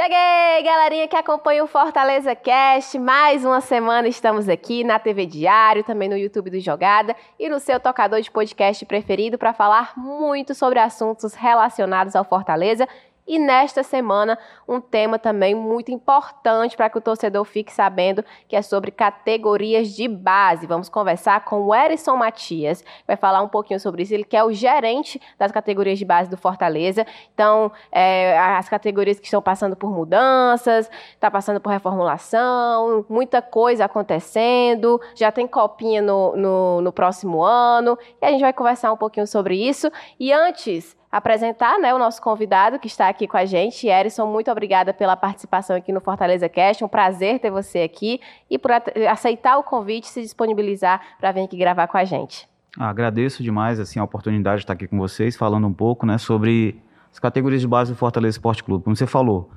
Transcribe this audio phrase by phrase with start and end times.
[0.00, 2.96] Cheguei, galerinha que acompanha o Fortaleza Cast.
[3.00, 7.58] Mais uma semana estamos aqui na TV Diário, também no YouTube do Jogada e no
[7.58, 12.86] seu tocador de podcast preferido para falar muito sobre assuntos relacionados ao Fortaleza
[13.28, 18.56] e nesta semana, um tema também muito importante para que o torcedor fique sabendo, que
[18.56, 20.66] é sobre categorias de base.
[20.66, 24.14] Vamos conversar com o Erison Matias, vai falar um pouquinho sobre isso.
[24.14, 27.06] Ele que é o gerente das categorias de base do Fortaleza.
[27.34, 33.84] Então, é, as categorias que estão passando por mudanças, está passando por reformulação, muita coisa
[33.84, 38.96] acontecendo, já tem copinha no, no, no próximo ano, e a gente vai conversar um
[38.96, 39.90] pouquinho sobre isso.
[40.18, 43.86] E antes, apresentar né, o nosso convidado que está aqui com a gente.
[43.86, 46.84] Erison, muito obrigada pela participação aqui no Fortaleza Cast.
[46.84, 48.70] Um prazer ter você aqui e por
[49.10, 52.48] aceitar o convite e se disponibilizar para vir aqui gravar com a gente.
[52.78, 56.18] Ah, agradeço demais assim, a oportunidade de estar aqui com vocês, falando um pouco né,
[56.18, 58.84] sobre as categorias de base do Fortaleza Esporte Clube.
[58.84, 59.50] Como você falou,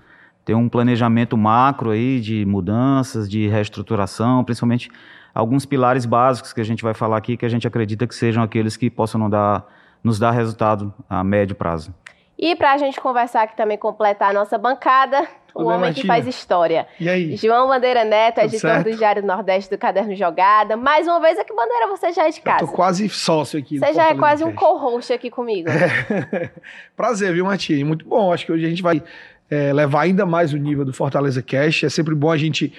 [0.46, 4.90] tem um planejamento macro aí de mudanças, de reestruturação, principalmente
[5.36, 8.42] alguns pilares básicos que a gente vai falar aqui, que a gente acredita que sejam
[8.42, 9.66] aqueles que possam não dar
[10.04, 11.94] nos dá resultado a médio prazo.
[12.38, 16.02] E para a gente conversar aqui também, completar a nossa bancada, o homem Martina?
[16.02, 16.88] que faz história.
[17.00, 17.36] E aí?
[17.36, 18.90] João Bandeira Neto, Tudo editor certo?
[18.90, 20.76] do Diário do Nordeste do Caderno Jogada.
[20.76, 22.64] Mais uma vez aqui, Bandeira, você já é de casa.
[22.64, 23.78] Eu tô quase sócio aqui.
[23.78, 25.70] Você já é quase um co-host aqui comigo.
[25.70, 26.50] É.
[26.98, 27.86] Prazer, viu, Martina?
[27.86, 28.34] Muito bom.
[28.34, 29.04] Acho que hoje a gente vai
[29.50, 31.84] é, levar ainda mais o nível do Fortaleza Cash.
[31.84, 32.74] É sempre bom a gente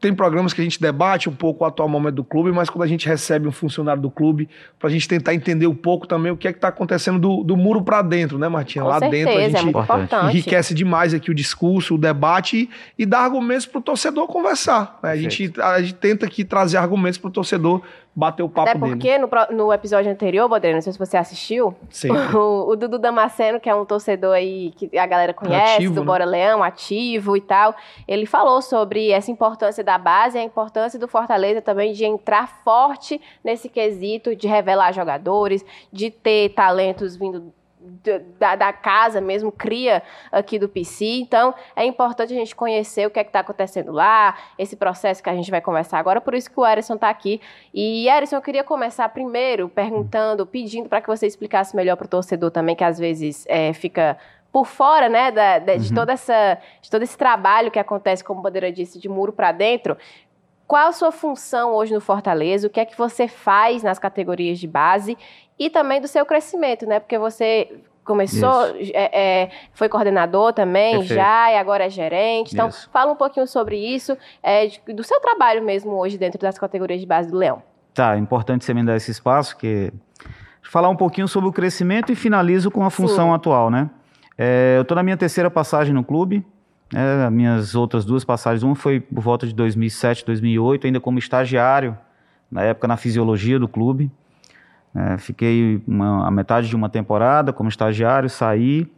[0.00, 2.84] tem programas que a gente debate um pouco o atual momento do clube, mas quando
[2.84, 4.48] a gente recebe um funcionário do clube,
[4.78, 7.44] para a gente tentar entender um pouco também o que é que está acontecendo do,
[7.44, 8.82] do muro para dentro, né, Martinha?
[8.82, 13.02] Com Lá certeza, dentro a gente é enriquece demais aqui o discurso, o debate e,
[13.02, 14.98] e dá argumentos para o torcedor conversar.
[15.02, 15.10] Né?
[15.10, 17.82] A, gente, a gente tenta aqui trazer argumentos para o torcedor
[18.14, 21.74] bater o papo Até porque no, no, episódio anterior, Bodreiro, não sei se você assistiu,
[22.34, 26.00] o, o, Dudu Damasceno, que é um torcedor aí que a galera conhece, ativo, do
[26.00, 26.06] né?
[26.06, 27.74] Bora Leão, ativo e tal,
[28.06, 32.62] ele falou sobre essa importância da base e a importância do Fortaleza também de entrar
[32.64, 37.52] forte nesse quesito de revelar jogadores, de ter talentos vindo
[38.38, 41.04] da, da, casa mesmo, cria aqui do PC.
[41.20, 45.30] Então, é importante a gente conhecer o que é está acontecendo lá, esse processo que
[45.30, 46.20] a gente vai conversar agora.
[46.20, 47.40] Por isso que o Erison está aqui.
[47.72, 52.08] E, Erison, eu queria começar primeiro perguntando, pedindo para que você explicasse melhor para o
[52.08, 54.18] torcedor também, que às vezes é, fica
[54.52, 55.78] por fora, né, da, de, uhum.
[55.78, 59.32] de, toda essa, de todo esse trabalho que acontece, como a Bandeira disse, de muro
[59.32, 59.96] para dentro.
[60.70, 62.68] Qual a sua função hoje no Fortaleza?
[62.68, 65.18] O que é que você faz nas categorias de base?
[65.60, 66.98] e também do seu crescimento, né?
[66.98, 68.64] Porque você começou,
[68.94, 71.14] é, é, foi coordenador também Perfeito.
[71.14, 72.54] já, e agora é gerente.
[72.54, 72.88] Então, isso.
[72.90, 77.06] fala um pouquinho sobre isso, é, do seu trabalho mesmo hoje dentro das categorias de
[77.06, 77.62] base do Leão.
[77.92, 79.92] Tá, é importante você me dar esse espaço, que
[80.62, 83.34] falar um pouquinho sobre o crescimento e finalizo com a função Sim.
[83.34, 83.90] atual, né?
[84.38, 86.42] É, eu estou na minha terceira passagem no clube,
[86.94, 91.96] as minhas outras duas passagens, uma foi por volta de 2007, 2008, ainda como estagiário,
[92.50, 94.10] na época na fisiologia do clube.
[94.94, 98.90] É, fiquei uma, a metade de uma temporada como estagiário, saí.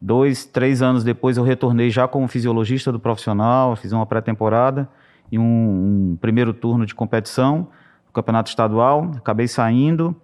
[0.00, 4.88] Dois, três anos depois eu retornei já como fisiologista do profissional, fiz uma pré-temporada
[5.30, 5.42] e um,
[6.12, 7.68] um, primeiro turno de competição
[8.06, 9.12] no campeonato estadual.
[9.16, 10.14] Acabei saindo,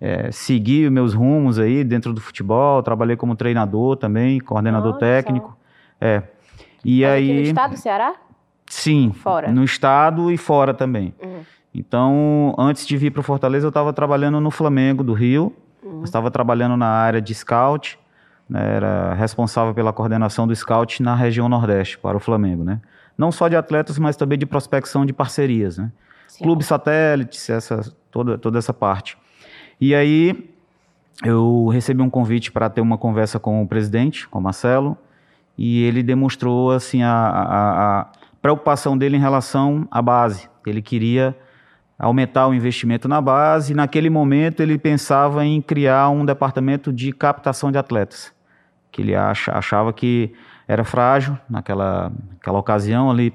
[0.00, 5.56] é, segui meus rumos aí dentro do futebol, trabalhei como treinador também, coordenador técnico.
[6.00, 6.22] É.
[6.84, 8.14] E Mas aí, no estado do Ceará?
[8.66, 9.52] Sim, fora.
[9.52, 11.14] no estado e fora também.
[11.22, 11.40] Uhum.
[11.74, 15.54] Então, antes de vir para Fortaleza, eu estava trabalhando no Flamengo do Rio.
[15.82, 16.04] Uhum.
[16.04, 17.98] Estava trabalhando na área de scout.
[18.48, 22.80] Né, era responsável pela coordenação do scout na região Nordeste para o Flamengo, né?
[23.16, 25.90] Não só de atletas, mas também de prospecção de parcerias, né?
[26.38, 29.16] Clube satélites, essa, toda, toda essa parte.
[29.80, 30.50] E aí
[31.24, 34.98] eu recebi um convite para ter uma conversa com o presidente, com o Marcelo,
[35.56, 38.06] e ele demonstrou assim a, a, a
[38.40, 40.48] preocupação dele em relação à base.
[40.66, 41.36] Ele queria
[41.98, 43.72] aumentar o investimento na base.
[43.72, 48.32] E naquele momento ele pensava em criar um departamento de captação de atletas,
[48.90, 50.32] que ele acha, achava que
[50.66, 53.32] era frágil naquela, naquela ocasião ali,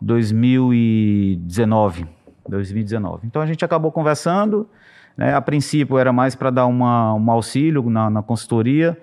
[0.00, 2.06] 2019,
[2.48, 3.26] 2019.
[3.26, 4.68] Então a gente acabou conversando.
[5.16, 5.34] Né?
[5.34, 8.96] A princípio era mais para dar uma, um auxílio na, na consultoria,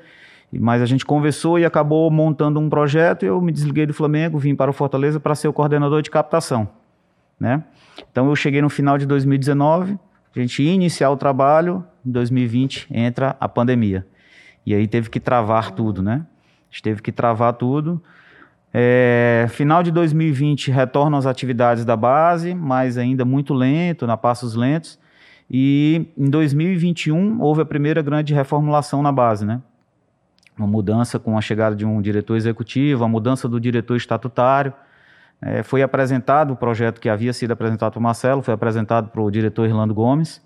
[0.51, 3.23] mas a gente conversou e acabou montando um projeto.
[3.23, 6.69] Eu me desliguei do Flamengo, vim para o Fortaleza para ser o coordenador de captação,
[7.39, 7.63] né?
[8.11, 9.97] Então eu cheguei no final de 2019,
[10.35, 14.05] a gente ia iniciar o trabalho, em 2020 entra a pandemia.
[14.65, 16.25] E aí teve que travar tudo, né?
[16.69, 18.01] A gente teve que travar tudo.
[18.73, 24.55] É, final de 2020 retornam as atividades da base, mas ainda muito lento, na passos
[24.55, 24.99] lentos.
[25.49, 29.61] E em 2021 houve a primeira grande reformulação na base, né?
[30.57, 34.73] Uma mudança com a chegada de um diretor executivo, a mudança do diretor estatutário.
[35.41, 39.21] É, foi apresentado o projeto que havia sido apresentado para o Marcelo, foi apresentado para
[39.21, 40.41] o diretor Irlando Gomes.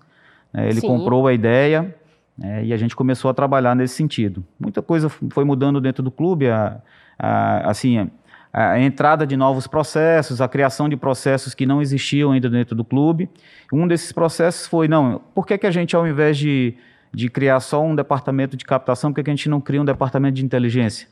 [0.52, 0.86] É, ele Sim.
[0.86, 1.94] comprou a ideia
[2.42, 4.44] é, e a gente começou a trabalhar nesse sentido.
[4.60, 6.80] Muita coisa foi mudando dentro do clube, a,
[7.18, 8.10] a, assim,
[8.52, 12.76] a, a entrada de novos processos, a criação de processos que não existiam ainda dentro
[12.76, 13.30] do clube.
[13.72, 16.74] Um desses processos foi, não, por que, que a gente, ao invés de,
[17.12, 19.84] de criar só um departamento de captação, por que, que a gente não cria um
[19.84, 21.08] departamento de inteligência?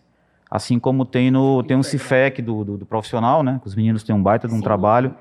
[0.50, 3.60] Assim como tem no tem um CIFEC do, do, do profissional, né?
[3.64, 4.64] Os meninos têm um baita de um Sim.
[4.64, 5.14] trabalho.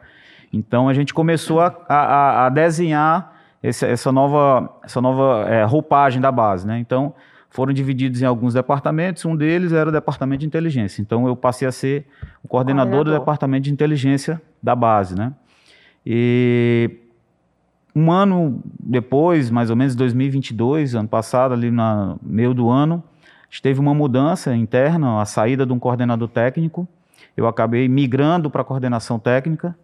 [0.51, 6.19] Então a gente começou a, a, a desenhar esse, essa nova, essa nova é, roupagem
[6.19, 6.79] da base, né?
[6.79, 7.13] Então
[7.49, 9.23] foram divididos em alguns departamentos.
[9.25, 11.01] Um deles era o departamento de inteligência.
[11.01, 12.07] Então eu passei a ser
[12.43, 13.13] o coordenador, coordenador.
[13.13, 15.33] do departamento de inteligência da base, né?
[16.05, 16.89] E
[17.95, 23.03] um ano depois, mais ou menos 2022, ano passado, ali no meio do ano,
[23.61, 26.87] teve uma mudança interna, a saída de um coordenador técnico.
[27.35, 29.75] Eu acabei migrando para a coordenação técnica.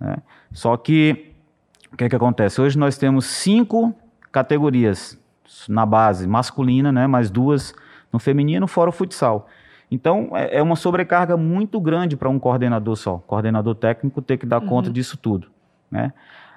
[0.00, 0.16] Né?
[0.50, 1.34] Só que,
[1.92, 2.60] o que, é que acontece?
[2.60, 3.94] Hoje nós temos cinco
[4.32, 5.18] categorias
[5.68, 7.06] na base masculina, né?
[7.06, 7.74] mais duas
[8.12, 9.46] no feminino, fora o futsal.
[9.90, 13.18] Então, é, é uma sobrecarga muito grande para um coordenador só.
[13.18, 14.68] Coordenador técnico ter que dar uhum.
[14.68, 15.48] conta disso tudo.
[15.90, 16.12] Né?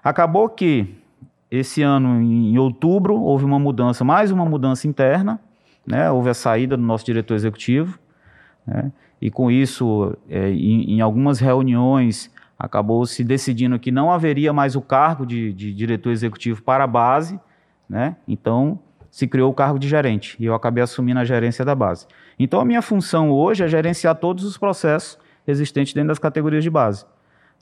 [0.06, 0.94] Acabou que,
[1.50, 5.40] esse ano, em outubro, houve uma mudança, mais uma mudança interna,
[5.84, 6.12] né?
[6.12, 7.98] Houve a saída do nosso diretor executivo,
[8.68, 8.92] né?
[9.20, 14.76] e com isso, é, em, em, algumas reuniões, acabou se decidindo que não haveria mais
[14.76, 17.40] o cargo de, de diretor executivo para a base,
[17.90, 18.16] né?
[18.28, 18.78] então
[19.10, 22.06] se criou o cargo de gerente, e eu acabei assumindo a gerência da base.
[22.38, 25.18] Então a minha função hoje é gerenciar todos os processos
[25.48, 27.06] existentes dentro das categorias de base.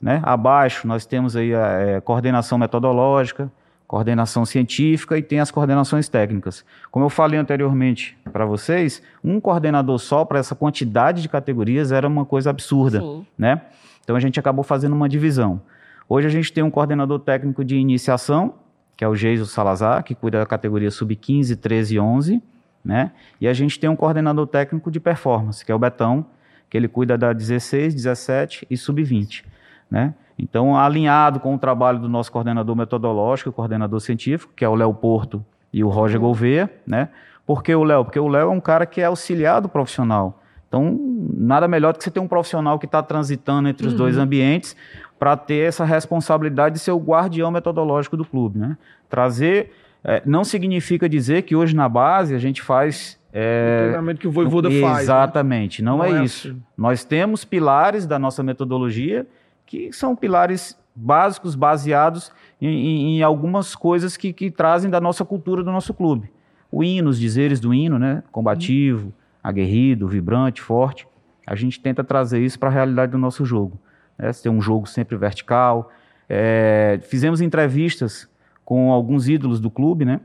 [0.04, 0.20] Né?
[0.22, 3.50] Abaixo nós temos aí a é, coordenação metodológica,
[3.88, 6.62] coordenação científica e tem as coordenações técnicas.
[6.90, 12.06] Como eu falei anteriormente para vocês, um coordenador só para essa quantidade de categorias era
[12.06, 13.26] uma coisa absurda, Sim.
[13.38, 13.62] né?
[14.02, 15.58] Então a gente acabou fazendo uma divisão.
[16.06, 18.56] Hoje a gente tem um coordenador técnico de iniciação,
[18.98, 22.42] que é o Geiso Salazar, que cuida da categoria sub-15, 13 e 11,
[22.84, 23.10] né?
[23.40, 26.26] E a gente tem um coordenador técnico de performance, que é o Betão,
[26.68, 29.44] que ele cuida da 16, 17 e sub-20,
[29.90, 30.14] né?
[30.38, 34.92] Então, alinhado com o trabalho do nosso coordenador metodológico, coordenador científico, que é o Léo
[34.92, 36.20] Porto e o Roger.
[36.20, 37.08] Gouveia, né?
[37.46, 38.04] Por que o Léo?
[38.04, 40.42] Porque o Léo é um cara que é auxiliar do profissional.
[40.66, 40.98] Então,
[41.36, 43.98] nada melhor do que você ter um profissional que está transitando entre os uhum.
[43.98, 44.76] dois ambientes
[45.18, 48.76] para ter essa responsabilidade de ser o guardião metodológico do clube, né?
[49.08, 49.72] Trazer...
[50.06, 54.28] É, não significa dizer que hoje na base a gente faz é, o treinamento que
[54.28, 54.96] o Voivoda exatamente, faz.
[54.96, 55.02] Né?
[55.02, 55.90] Exatamente, né?
[55.90, 56.48] não, não, é, é isso.
[56.48, 56.62] Assim.
[56.76, 59.26] Nós temos pilares da nossa metodologia
[59.66, 62.30] que são pilares básicos, baseados
[62.60, 66.30] em, em, algumas coisas que, que, trazem da nossa cultura, do nosso clube.
[66.70, 68.22] O hino, os dizeres do hino, né?
[68.30, 69.12] Combativo,
[69.42, 71.06] aguerrido, vibrante, forte.
[71.46, 73.78] A gente tenta trazer isso para a realidade do nosso jogo.
[74.16, 74.30] Né?
[74.32, 75.90] Ter um jogo sempre vertical.
[76.28, 78.28] É, fizemos entrevistas
[78.64, 80.20] com alguns ídolos do clube, né?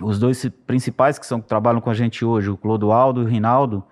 [0.00, 3.26] Os dois principais que, são, que trabalham com a gente hoje, o Clodoaldo e o
[3.26, 3.82] Rinaldo.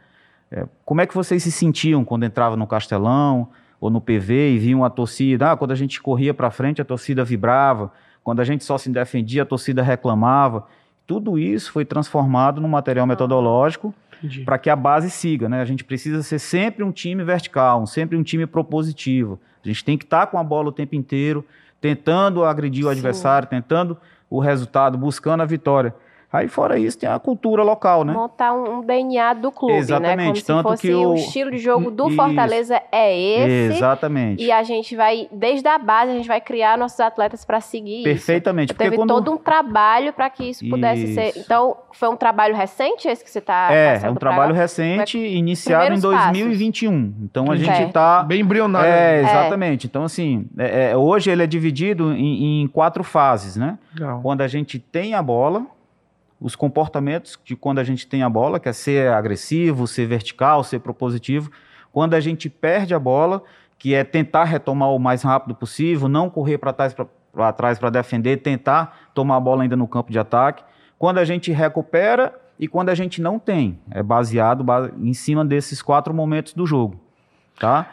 [0.50, 3.48] É, como é que vocês se sentiam quando entravam no Castelão?
[3.84, 5.52] Ou no PV e viam a torcida.
[5.52, 7.92] Ah, quando a gente corria para frente, a torcida vibrava.
[8.22, 10.66] Quando a gente só se defendia, a torcida reclamava.
[11.06, 13.94] Tudo isso foi transformado num material metodológico
[14.46, 15.50] para que a base siga.
[15.50, 15.60] Né?
[15.60, 19.38] A gente precisa ser sempre um time vertical, sempre um time propositivo.
[19.62, 21.44] A gente tem que estar tá com a bola o tempo inteiro,
[21.78, 22.92] tentando agredir o Sim.
[22.92, 23.98] adversário, tentando
[24.30, 25.94] o resultado, buscando a vitória.
[26.34, 28.12] Aí, fora isso, tem a cultura local, né?
[28.12, 30.16] Montar um, DNA do clube, Exatamente.
[30.16, 30.24] né?
[30.24, 31.10] Como Tanto se fosse que o...
[31.10, 32.16] o estilo de jogo do isso.
[32.16, 33.76] Fortaleza é esse.
[33.76, 34.42] Exatamente.
[34.42, 38.02] E a gente vai, desde a base, a gente vai criar nossos atletas para seguir
[38.02, 38.72] Perfeitamente.
[38.72, 38.78] isso.
[38.78, 39.10] Teve quando...
[39.10, 41.14] todo um trabalho para que isso pudesse isso.
[41.14, 41.34] ser.
[41.36, 45.94] Então, foi um trabalho recente esse que você está É, é um trabalho recente, iniciado
[45.94, 46.90] em 2021.
[46.90, 47.22] Passos.
[47.22, 48.24] Então, a gente está...
[48.24, 48.90] Bem embrionário.
[48.90, 49.86] É, exatamente.
[49.86, 49.88] É.
[49.88, 53.78] Então, assim, é, é, hoje ele é dividido em, em quatro fases, né?
[53.94, 54.20] Legal.
[54.20, 55.64] Quando a gente tem a bola
[56.44, 60.62] os comportamentos de quando a gente tem a bola, que é ser agressivo, ser vertical,
[60.62, 61.50] ser propositivo.
[61.90, 63.42] Quando a gente perde a bola,
[63.78, 67.88] que é tentar retomar o mais rápido possível, não correr para trás para trás para
[67.88, 70.62] defender, tentar tomar a bola ainda no campo de ataque.
[70.98, 74.66] Quando a gente recupera e quando a gente não tem, é baseado
[74.98, 77.00] em cima desses quatro momentos do jogo,
[77.58, 77.88] tá?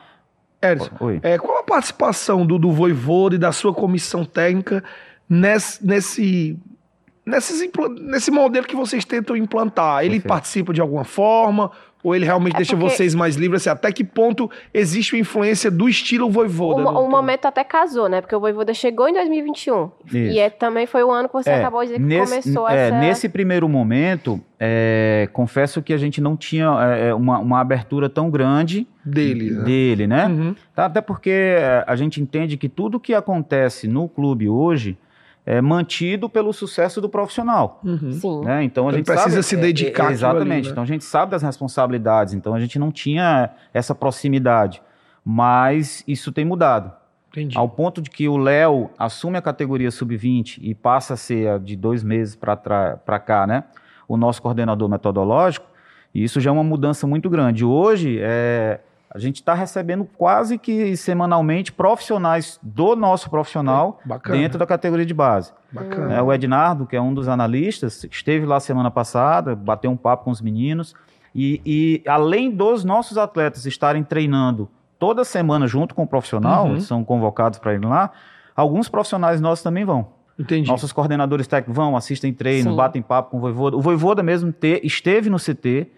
[0.61, 0.91] Edson,
[1.23, 4.83] é, qual a participação do, do Voivode e da sua comissão técnica
[5.29, 6.59] nesse, nesse
[7.25, 7.69] nesses,
[8.01, 9.99] nesse modelo que vocês tentam implantar?
[9.99, 10.27] Ele Perfeito.
[10.27, 11.71] participa de alguma forma?
[12.03, 12.95] Ou ele realmente é deixa porque...
[12.95, 13.61] vocês mais livres?
[13.61, 16.89] Assim, até que ponto existe uma influência do estilo Voivoda?
[16.89, 18.21] O, o momento até casou, né?
[18.21, 19.91] Porque o Voivoda chegou em 2021.
[20.05, 20.17] Isso.
[20.17, 22.69] E é, também foi o ano que você é, acabou de dizer que nesse, começou
[22.69, 22.99] é, essa...
[22.99, 28.09] Nesse primeiro momento, é, confesso que a gente não tinha é, é, uma, uma abertura
[28.09, 29.63] tão grande dele, né?
[29.63, 30.25] Dele, né?
[30.25, 30.55] Uhum.
[30.73, 34.97] Tá, até porque a gente entende que tudo que acontece no clube hoje
[35.45, 37.81] é, mantido pelo sucesso do profissional.
[37.83, 38.11] Uhum.
[38.11, 38.41] Sim.
[38.45, 38.63] Né?
[38.63, 40.09] Então a gente precisa sabe, se dedicar.
[40.09, 40.51] É, exatamente.
[40.51, 40.69] Ali, né?
[40.71, 42.33] Então a gente sabe das responsabilidades.
[42.33, 44.81] Então a gente não tinha essa proximidade,
[45.25, 46.91] mas isso tem mudado.
[47.31, 47.57] Entendi.
[47.57, 51.77] Ao ponto de que o Léo assume a categoria sub-20 e passa a ser de
[51.77, 53.63] dois meses para cá, né?
[54.07, 55.65] O nosso coordenador metodológico.
[56.13, 57.63] E isso já é uma mudança muito grande.
[57.63, 58.81] Hoje é
[59.13, 65.05] a gente está recebendo quase que semanalmente profissionais do nosso profissional é, dentro da categoria
[65.05, 65.51] de base.
[65.69, 66.13] Bacana.
[66.13, 70.23] É, o Ednardo, que é um dos analistas, esteve lá semana passada, bateu um papo
[70.23, 70.95] com os meninos.
[71.35, 76.79] E, e além dos nossos atletas estarem treinando toda semana junto com o profissional, uhum.
[76.79, 78.11] são convocados para ir lá,
[78.55, 80.07] alguns profissionais nossos também vão.
[80.39, 80.69] Entendi.
[80.69, 82.77] Nossos coordenadores técnicos vão, assistem treino, Sim.
[82.77, 83.75] batem papo com o Voivoda.
[83.75, 85.91] O Voivoda mesmo te, esteve no CT,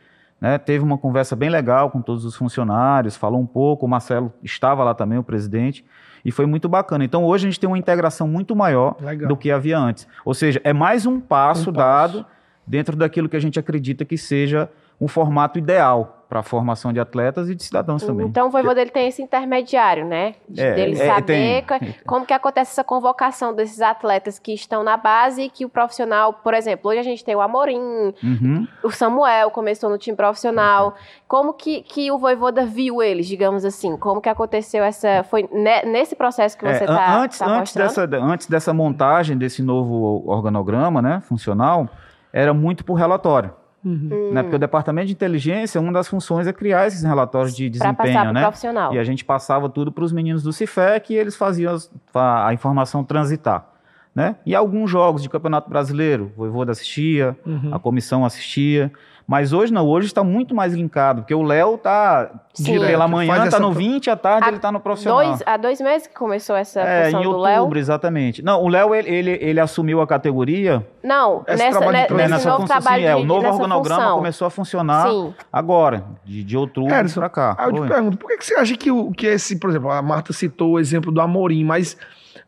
[0.44, 4.34] né, teve uma conversa bem legal com todos os funcionários, falou um pouco, o Marcelo
[4.44, 5.86] estava lá também, o presidente,
[6.26, 7.06] e foi muito bacana.
[7.06, 9.30] Então hoje a gente tem uma integração muito maior legal.
[9.30, 10.06] do que havia antes.
[10.26, 12.36] Ou seja, é mais um passo um dado passo.
[12.68, 14.70] dentro daquilo que a gente acredita que seja
[15.04, 18.26] um formato ideal para a formação de atletas e de cidadãos também.
[18.26, 20.34] Então o Voivoda ele tem esse intermediário, né?
[20.50, 21.96] De, é, dele é, saber tem.
[22.08, 26.34] como que acontece essa convocação desses atletas que estão na base e que o profissional,
[26.34, 27.78] por exemplo, hoje a gente tem o Amorim,
[28.24, 28.68] uhum.
[28.82, 30.96] o Samuel começou no time profissional.
[31.28, 33.96] Como que, que o Voivoda viu eles, digamos assim?
[33.96, 35.24] Como que aconteceu essa...
[35.26, 35.48] Foi
[35.86, 40.24] nesse processo que você está é, antes, tá antes dessa Antes dessa montagem desse novo
[40.26, 41.88] organograma né, funcional,
[42.32, 43.54] era muito por relatório.
[43.84, 44.32] Uhum.
[44.32, 44.42] Né?
[44.42, 48.42] Porque o departamento de inteligência, uma das funções é criar esses relatórios de desempenho, né?
[48.42, 48.94] Profissional.
[48.94, 51.76] E a gente passava tudo para os meninos do Cifec e eles faziam
[52.14, 53.68] a, a informação transitar.
[54.16, 54.36] Né?
[54.46, 57.74] E alguns jogos de Campeonato Brasileiro, o Voivoda assistia, uhum.
[57.74, 58.92] a comissão assistia.
[59.26, 62.30] Mas hoje não, hoje está muito mais linkado, porque o Léo tá
[62.64, 65.24] pela manhã, está no 20, à tarde a, ele está no profissional.
[65.26, 67.78] Dois, há dois meses que começou essa é, função outubro, do Léo.
[67.78, 68.42] exatamente.
[68.42, 70.86] Não, o Léo, ele, ele, ele, assumiu a categoria...
[71.02, 74.18] Não, nessa, nessa, nesse nessa novo função, trabalho sim, é, O novo organograma função.
[74.18, 75.34] começou a funcionar sim.
[75.52, 77.58] agora, de, de outubro para cá.
[77.60, 80.02] eu te pergunto, por que, que você acha que, o, que esse, por exemplo, a
[80.02, 81.98] Marta citou o exemplo do Amorim, mas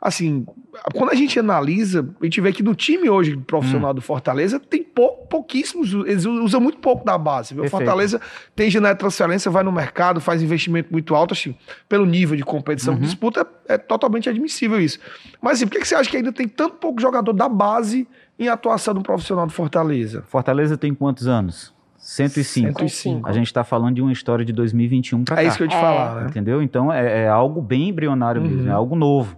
[0.02, 0.46] assim,
[0.94, 3.96] quando a gente analisa, a gente vê que no time hoje profissional hum.
[3.96, 7.60] do Fortaleza tem pou, pouquíssimos, eles usam muito pouco da base.
[7.60, 8.20] O Fortaleza
[8.56, 11.56] tem janela de transferência, vai no mercado, faz investimento muito alto, assim,
[11.88, 13.00] pelo nível de competição uhum.
[13.00, 15.00] que disputa, é, é, totalmente admissível isso.
[15.42, 18.08] Mas assim, por que, que você acha que ainda tem tanto pouco jogador da base
[18.38, 20.24] em atuação do profissional do Fortaleza?
[20.28, 21.74] Fortaleza tem quantos anos?
[21.98, 22.80] 105.
[22.80, 23.28] 105.
[23.28, 25.44] A gente está falando de uma história de 2021 para cá.
[25.44, 25.82] É isso que eu te é.
[25.82, 26.28] falar, né?
[26.30, 26.62] Entendeu?
[26.62, 28.48] Então é, é algo bem embrionário uhum.
[28.48, 29.36] mesmo, é algo novo.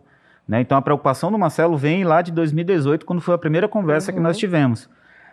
[0.47, 0.61] Né?
[0.61, 4.17] Então a preocupação do Marcelo vem lá de 2018, quando foi a primeira conversa uhum.
[4.17, 4.39] que nós uhum.
[4.39, 4.89] tivemos.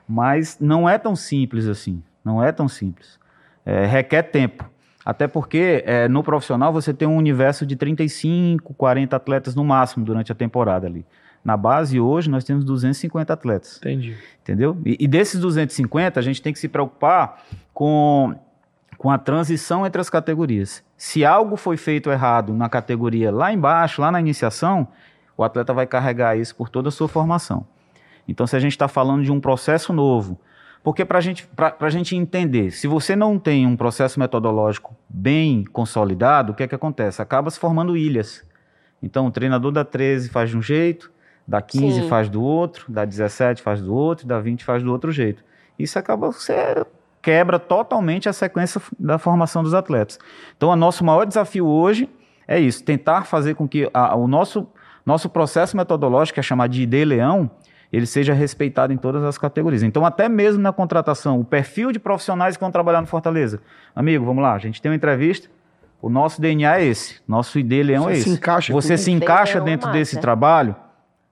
[0.08, 2.02] Mas não é tão simples assim.
[2.24, 3.18] Não é tão simples.
[3.64, 4.68] É, requer tempo.
[5.04, 10.04] Até porque é, no profissional você tem um universo de 35, 40 atletas no máximo
[10.04, 11.04] durante a temporada ali.
[11.44, 13.76] Na base, hoje, nós temos 250 atletas.
[13.76, 14.16] Entendi.
[14.40, 14.78] Entendeu?
[14.84, 17.42] E, e desses 250, a gente tem que se preocupar
[17.74, 18.34] com,
[19.04, 20.82] com a transição entre as categorias.
[20.96, 24.88] Se algo foi feito errado na categoria lá embaixo, lá na iniciação,
[25.36, 27.66] o atleta vai carregar isso por toda a sua formação.
[28.26, 30.40] Então, se a gente está falando de um processo novo,
[30.82, 31.46] porque para gente,
[31.78, 36.66] a gente entender, se você não tem um processo metodológico bem consolidado, o que é
[36.66, 37.20] que acontece?
[37.20, 38.42] Acaba se formando ilhas.
[39.02, 41.12] Então, o treinador da 13 faz de um jeito,
[41.46, 42.08] da 15 Sim.
[42.08, 45.44] faz do outro, da 17 faz do outro, da 20 faz do outro jeito.
[45.78, 46.54] Isso acaba, você
[47.24, 50.18] quebra totalmente a sequência da formação dos atletas.
[50.54, 52.06] Então, o nosso maior desafio hoje
[52.46, 54.68] é isso, tentar fazer com que a, o nosso,
[55.06, 57.50] nosso processo metodológico, que é chamado de ID Leão,
[57.90, 59.82] ele seja respeitado em todas as categorias.
[59.82, 63.58] Então, até mesmo na contratação, o perfil de profissionais que vão trabalhar no Fortaleza.
[63.96, 65.48] Amigo, vamos lá, a gente tem uma entrevista,
[66.02, 68.24] o nosso DNA é esse, nosso ID Leão você é esse.
[68.24, 70.76] Se encaixa você se encaixa dentro desse trabalho?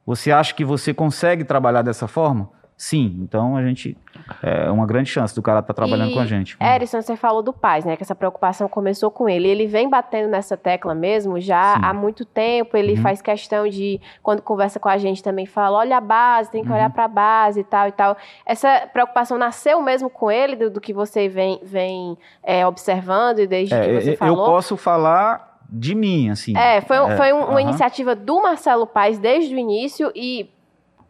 [0.07, 2.49] Você acha que você consegue trabalhar dessa forma?
[2.77, 3.97] Sim, então a gente
[4.43, 6.57] é uma grande chance do cara estar tá trabalhando e, com a gente.
[6.61, 7.97] Erison, você falou do Paz, né?
[7.97, 9.47] Que essa preocupação começou com ele.
[9.47, 11.81] Ele vem batendo nessa tecla mesmo já Sim.
[11.85, 12.77] há muito tempo.
[12.77, 13.03] Ele uhum.
[13.03, 16.69] faz questão de, quando conversa com a gente, também fala: olha a base, tem que
[16.69, 16.75] uhum.
[16.75, 18.17] olhar para a base e tal e tal.
[18.45, 23.47] Essa preocupação nasceu mesmo com ele, do, do que você vem, vem é, observando e
[23.47, 24.45] desde é, que você falou?
[24.45, 26.57] Eu posso falar de mim, assim.
[26.57, 30.51] É, foi, é, foi um, uma iniciativa do Marcelo Paes desde o início e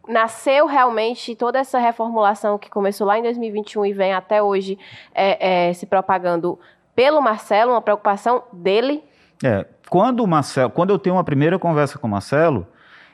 [0.07, 4.77] nasceu realmente toda essa reformulação que começou lá em 2021 e vem até hoje
[5.13, 6.59] é, é, se propagando
[6.95, 9.03] pelo Marcelo, uma preocupação dele?
[9.43, 12.67] É, quando o Marcelo, quando eu tenho uma primeira conversa com o Marcelo,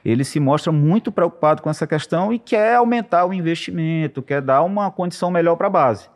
[0.04, 4.64] ele se mostra muito preocupado com essa questão e quer aumentar o investimento, quer dar
[4.64, 6.10] uma condição melhor para a base,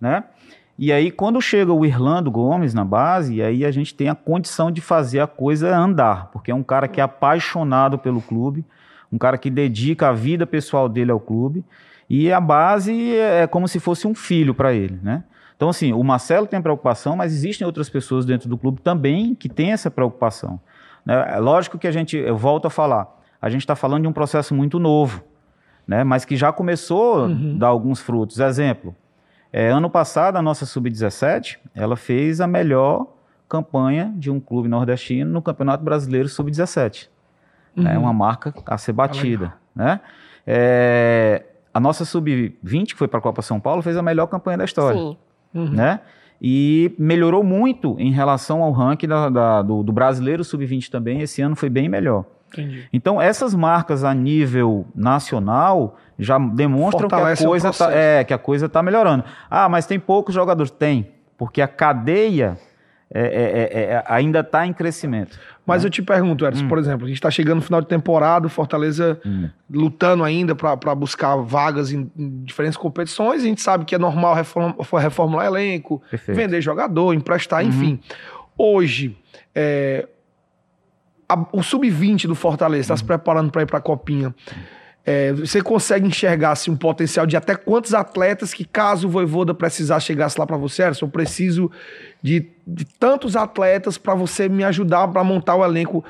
[0.00, 0.24] né?
[0.78, 4.70] E aí, quando chega o Irlando Gomes na base, aí a gente tem a condição
[4.70, 8.64] de fazer a coisa andar, porque é um cara que é apaixonado pelo clube,
[9.12, 11.64] um cara que dedica a vida pessoal dele ao clube,
[12.08, 15.24] e a base é como se fosse um filho para ele, né?
[15.60, 19.46] Então, assim, o Marcelo tem preocupação, mas existem outras pessoas dentro do clube também que
[19.46, 20.58] têm essa preocupação.
[21.04, 21.34] Né?
[21.34, 23.06] É lógico que a gente, eu volto a falar,
[23.42, 25.22] a gente está falando de um processo muito novo,
[25.86, 26.02] né?
[26.02, 27.52] mas que já começou uhum.
[27.56, 28.40] a dar alguns frutos.
[28.40, 28.96] Exemplo,
[29.52, 33.08] é, ano passado, a nossa Sub-17, ela fez a melhor
[33.46, 37.08] campanha de um clube nordestino no Campeonato Brasileiro Sub-17.
[37.76, 37.86] Uhum.
[37.86, 39.54] É uma marca a ser batida.
[39.74, 40.00] Né?
[40.46, 44.58] É, a nossa Sub-20, que foi para a Copa São Paulo, fez a melhor campanha
[44.58, 44.98] da história.
[44.98, 45.16] Sim.
[45.54, 45.70] Uhum.
[45.70, 46.00] Né?
[46.42, 51.20] E melhorou muito em relação ao ranking da, da, do, do brasileiro Sub-20 também.
[51.20, 52.24] Esse ano foi bem melhor.
[52.52, 52.88] Entendi.
[52.92, 58.38] Então, essas marcas a nível nacional já demonstram que a, coisa está é, que a
[58.38, 59.24] coisa está melhorando.
[59.48, 60.70] Ah, mas tem poucos jogadores.
[60.70, 62.58] Tem, porque a cadeia
[63.12, 65.38] é, é, é, é ainda está em crescimento.
[65.66, 65.86] Mas né?
[65.86, 66.68] eu te pergunto, Edson, hum.
[66.68, 69.48] por exemplo, a gente está chegando no final de temporada, Fortaleza hum.
[69.70, 74.34] lutando ainda para buscar vagas em, em, diferentes competições, a gente sabe que é normal
[74.34, 76.36] reform, reformular elenco, Perfeito.
[76.36, 77.68] vender jogador, emprestar, uhum.
[77.68, 78.00] enfim.
[78.56, 79.16] Hoje,
[79.54, 80.08] é,
[81.28, 84.34] a, o sub-20 do Fortaleza está se preparando para ir para a Copinha.
[85.04, 89.54] É, você consegue enxergar assim, um potencial de até quantos atletas que, caso o Voivoda
[89.54, 91.70] precisar chegasse lá para você, Erson, eu preciso
[92.22, 96.04] de, de tantos atletas para você me ajudar para montar o elenco.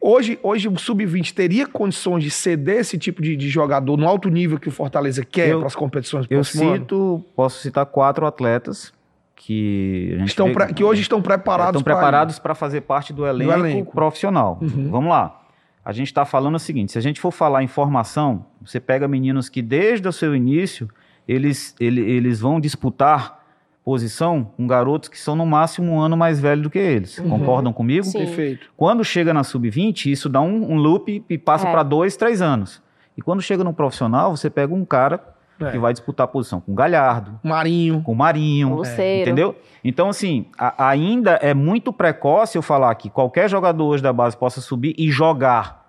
[0.00, 4.28] Hoje, hoje o Sub-20 teria condições de ceder esse tipo de, de jogador no alto
[4.28, 7.24] nível que o Fortaleza quer para as competições Eu cito, ano?
[7.36, 8.92] posso citar quatro atletas
[9.36, 13.58] que estão vê, que hoje estão preparados estão preparados para fazer parte do elenco, do
[13.58, 13.92] elenco.
[13.92, 14.58] profissional.
[14.60, 14.88] Uhum.
[14.88, 15.41] Vamos lá.
[15.84, 19.08] A gente está falando o seguinte: se a gente for falar em formação, você pega
[19.08, 20.88] meninos que desde o seu início
[21.26, 23.42] eles, ele, eles vão disputar
[23.84, 27.18] posição com garotos que são no máximo um ano mais velho do que eles.
[27.18, 27.30] Uhum.
[27.30, 28.04] Concordam comigo?
[28.04, 28.18] Sim.
[28.18, 28.70] Perfeito.
[28.76, 31.72] Quando chega na sub-20, isso dá um, um loop e passa é.
[31.72, 32.80] para dois, três anos.
[33.16, 35.20] E quando chega no profissional, você pega um cara
[35.60, 35.70] é.
[35.72, 39.22] que vai disputar a posição com Galhardo, Marinho, com Marinho, é.
[39.22, 39.56] entendeu?
[39.82, 44.36] Então assim, a, ainda é muito precoce eu falar que qualquer jogador hoje da base
[44.36, 45.81] possa subir e jogar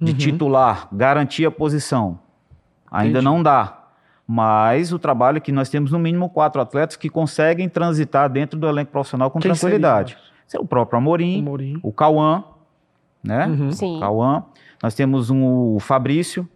[0.00, 0.18] de uhum.
[0.18, 2.18] titular, garantir a posição.
[2.90, 3.24] Ainda Entendi.
[3.24, 3.78] não dá.
[4.26, 8.58] Mas o trabalho é que nós temos no mínimo quatro atletas que conseguem transitar dentro
[8.58, 10.18] do elenco profissional com Quem tranquilidade.
[10.46, 10.60] Seria?
[10.60, 11.80] É o próprio Amorim, Amorim.
[11.82, 12.44] o Cauã,
[13.22, 13.46] né?
[13.46, 13.72] Uhum.
[13.72, 14.00] Sim.
[14.00, 14.44] Cauã.
[14.82, 16.48] Nós temos um, o Fabrício,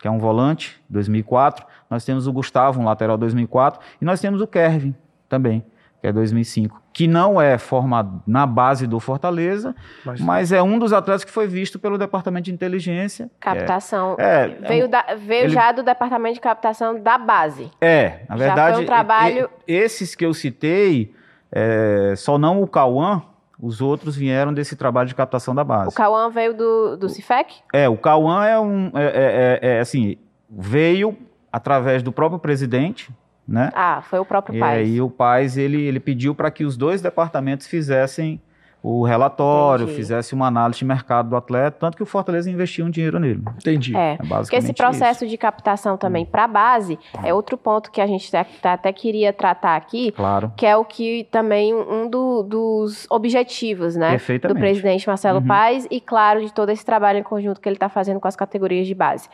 [0.00, 1.66] que é um volante, 2004.
[1.90, 3.80] Nós temos o Gustavo, um lateral 2004.
[4.00, 4.94] E nós temos o Kervin
[5.28, 5.64] também,
[6.06, 6.80] que é 2005.
[6.92, 11.32] Que não é formado na base do Fortaleza, mas, mas é um dos atletas que
[11.32, 13.28] foi visto pelo Departamento de Inteligência.
[13.40, 14.14] Captação.
[14.16, 17.70] É, é veio, da, veio ele, já do Departamento de Captação da base.
[17.80, 18.68] É, na verdade.
[18.68, 19.50] Já foi um trabalho...
[19.66, 21.12] esses que eu citei,
[21.50, 23.22] é, só não o Cauã,
[23.60, 25.88] os outros vieram desse trabalho de captação da base.
[25.88, 27.52] O Cauã veio do, do Cifec?
[27.72, 28.92] É, o Cauã é um.
[28.94, 30.16] É, é, é, é, assim,
[30.48, 31.16] veio
[31.50, 33.10] através do próprio presidente,
[33.46, 33.70] né?
[33.74, 34.78] Ah, foi o próprio Paz.
[34.78, 38.40] E aí o Paz, ele, ele pediu para que os dois departamentos fizessem
[38.88, 39.96] o relatório, Entendi.
[39.96, 43.42] fizesse uma análise de mercado do atleta, tanto que o Fortaleza investiu um dinheiro nele.
[43.56, 43.96] Entendi.
[43.96, 45.30] É, é porque esse processo isso.
[45.30, 48.30] de captação também para a base é outro ponto que a gente
[48.62, 50.52] até queria tratar aqui, claro.
[50.56, 55.46] que é o que também um do, dos objetivos, né, do presidente Marcelo uhum.
[55.48, 58.36] Paes e claro de todo esse trabalho em conjunto que ele está fazendo com as
[58.36, 59.28] categorias de base.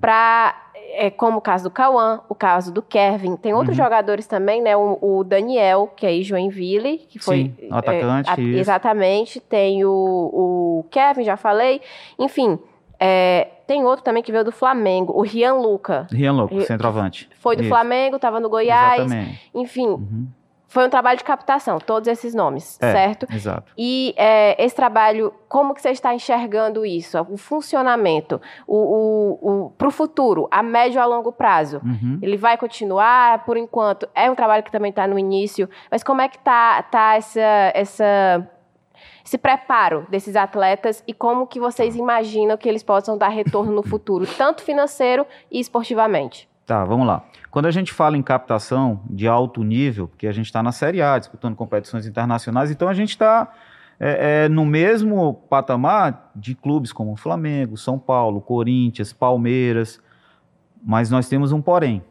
[0.00, 0.65] Para
[0.96, 3.36] é, como o caso do Cauã, o caso do Kevin.
[3.36, 3.84] Tem outros uhum.
[3.84, 4.76] jogadores também, né?
[4.76, 7.52] O, o, Daniel, que é aí Joinville, que foi.
[7.58, 8.30] Sim, atacante.
[8.30, 9.40] É, a, exatamente.
[9.40, 11.80] Tem o, o Kevin, já falei.
[12.18, 12.58] Enfim.
[12.98, 16.06] É, tem outro também que veio do Flamengo, o Rian Luca.
[16.10, 17.28] Rian Luca, centroavante.
[17.38, 17.68] Foi do Isso.
[17.68, 19.02] Flamengo, estava no Goiás.
[19.04, 19.50] Exatamente.
[19.54, 20.28] Enfim, uhum.
[20.76, 23.26] Foi um trabalho de captação, todos esses nomes, é, certo?
[23.32, 23.72] Exato.
[23.78, 27.18] E é, esse trabalho, como que você está enxergando isso?
[27.30, 31.80] O funcionamento, o, para o futuro, a médio e a longo prazo.
[31.82, 32.18] Uhum.
[32.20, 36.20] Ele vai continuar, por enquanto, é um trabalho que também está no início, mas como
[36.20, 38.46] é que está tá essa, essa,
[39.24, 43.82] esse preparo desses atletas e como que vocês imaginam que eles possam dar retorno no
[43.82, 46.46] futuro, tanto financeiro e esportivamente?
[46.66, 47.24] Tá, vamos lá.
[47.48, 51.00] Quando a gente fala em captação de alto nível, porque a gente está na Série
[51.00, 53.52] A, disputando competições internacionais, então a gente está
[54.00, 60.00] é, é, no mesmo patamar de clubes como Flamengo, São Paulo, Corinthians, Palmeiras,
[60.84, 62.02] Mas nós temos um porém.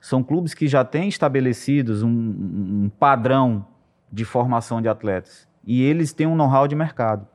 [0.00, 3.66] São clubes que já têm estabelecidos um, um padrão
[4.12, 5.48] de formação de atletas.
[5.66, 7.26] E eles têm um know-how de mercado.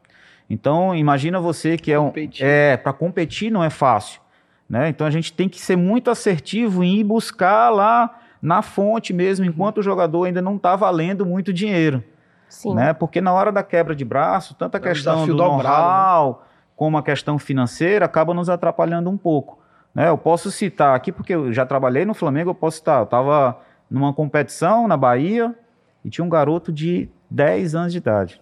[0.50, 2.12] Então, imagina você que é um.
[2.40, 4.23] É, para competir não é fácil.
[4.70, 4.90] Né?
[4.90, 9.46] Então a gente tem que ser muito assertivo em ir buscar lá na fonte mesmo,
[9.46, 12.04] enquanto o jogador ainda não está valendo muito dinheiro.
[12.50, 12.76] Sim.
[12.76, 12.94] Né?
[12.94, 16.48] Porque na hora da quebra de braço, tanto a é questão do know-how né?
[16.76, 19.60] como a questão financeira acaba nos atrapalhando um pouco.
[19.96, 20.10] Né?
[20.10, 23.58] Eu posso citar aqui, porque eu já trabalhei no Flamengo, eu posso citar, eu estava
[23.90, 25.56] numa competição na Bahia
[26.04, 28.42] e tinha um garoto de 10 anos de idade.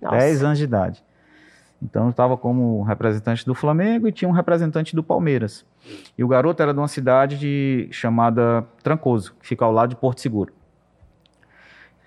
[0.00, 0.16] Nossa.
[0.16, 1.03] 10 anos de idade.
[1.84, 5.66] Então eu estava como representante do Flamengo e tinha um representante do Palmeiras.
[6.16, 9.96] E o garoto era de uma cidade de, chamada Trancoso, que fica ao lado de
[9.96, 10.52] Porto Seguro.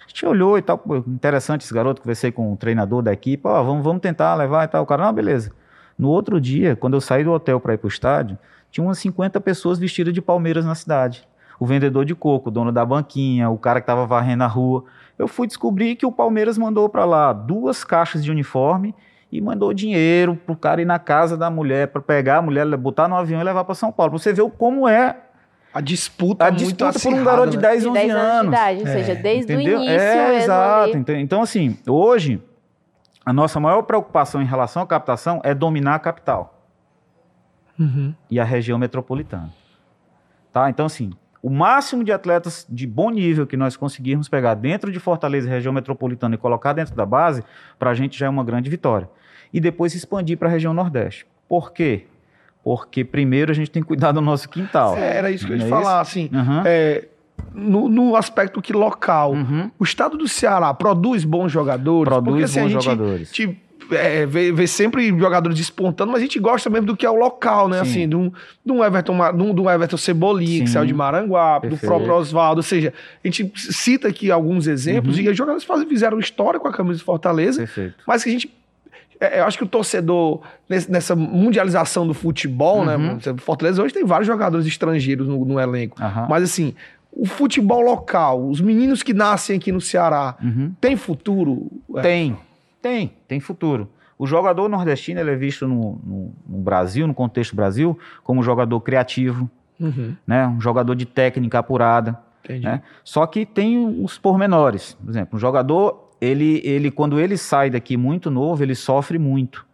[0.03, 3.61] A gente olhou e tal, interessante esse garoto, conversei com o treinador da equipe, ó,
[3.61, 4.83] vamos, vamos tentar levar e tal.
[4.83, 5.51] O cara, não, beleza.
[5.97, 8.37] No outro dia, quando eu saí do hotel para ir para o estádio,
[8.71, 11.27] tinha umas 50 pessoas vestidas de Palmeiras na cidade.
[11.59, 14.85] O vendedor de coco, o dono da banquinha, o cara que estava varrendo a rua.
[15.17, 18.93] Eu fui descobrir que o Palmeiras mandou para lá duas caixas de uniforme
[19.31, 23.07] e mandou dinheiro pro cara ir na casa da mulher para pegar a mulher, botar
[23.07, 24.17] no avião e levar para São Paulo.
[24.17, 25.17] você vê como é
[25.73, 28.23] a disputa, a disputa por um garoto de 10, 11 10 anos.
[28.23, 29.15] anos de idade, ou seja, é.
[29.15, 29.79] desde Entendeu?
[29.79, 30.97] o início é, exato.
[30.97, 31.21] Ali.
[31.21, 32.41] Então, assim, hoje,
[33.25, 36.57] a nossa maior preocupação em relação à captação é dominar a capital
[37.77, 38.13] uhum.
[38.31, 39.53] e a região metropolitana.
[40.51, 40.69] Tá?
[40.69, 41.11] Então, assim,
[41.41, 45.49] o máximo de atletas de bom nível que nós conseguirmos pegar dentro de Fortaleza e
[45.49, 47.43] região metropolitana e colocar dentro da base,
[47.77, 49.09] para a gente já é uma grande vitória.
[49.53, 51.25] E depois expandir para a região Nordeste.
[51.47, 52.05] Por quê?
[52.63, 54.97] Porque primeiro a gente tem que cuidar do nosso quintal.
[54.97, 56.29] É, era isso que eu ia é falar, assim.
[56.33, 56.63] Uhum.
[56.65, 57.05] É,
[57.53, 59.71] no, no, aspecto que local, uhum.
[59.79, 62.09] o estado do Ceará produz bons jogadores.
[62.09, 63.31] Produz porque, assim, bons a gente, jogadores.
[63.31, 63.57] Te,
[63.91, 67.15] é, vê, vê, sempre jogadores despontando, mas a gente gosta mesmo do que é o
[67.15, 67.83] local, né?
[67.83, 67.89] Sim.
[67.89, 68.31] Assim, de um,
[68.65, 70.63] de um Everton, de um, de um Everton Cebolinha, Sim.
[70.65, 71.81] que saiu de Maranguá, Perfeito.
[71.81, 72.59] do próprio Oswaldo.
[72.59, 75.23] Ou seja, a gente cita aqui alguns exemplos uhum.
[75.23, 77.95] e os jogadores fizeram história com a camisa de Fortaleza, Perfeito.
[78.05, 78.56] mas que a gente
[79.19, 83.15] eu acho que o torcedor, nessa mundialização do futebol, né, uhum.
[83.15, 83.19] né?
[83.37, 86.01] Fortaleza hoje tem vários jogadores estrangeiros no, no elenco.
[86.01, 86.27] Uhum.
[86.29, 86.75] Mas assim,
[87.11, 90.73] o futebol local, os meninos que nascem aqui no Ceará, uhum.
[90.79, 91.71] tem futuro?
[92.01, 92.37] Tem.
[92.81, 93.89] Tem, tem futuro.
[94.19, 98.43] O jogador nordestino ele é visto no, no, no Brasil, no contexto Brasil, como um
[98.43, 99.49] jogador criativo,
[99.79, 100.15] uhum.
[100.25, 100.47] né?
[100.47, 102.17] um jogador de técnica apurada.
[102.47, 102.81] Né?
[103.03, 104.93] Só que tem os pormenores.
[104.93, 109.65] Por exemplo, um jogador, ele, ele, quando ele sai daqui muito novo, ele sofre muito.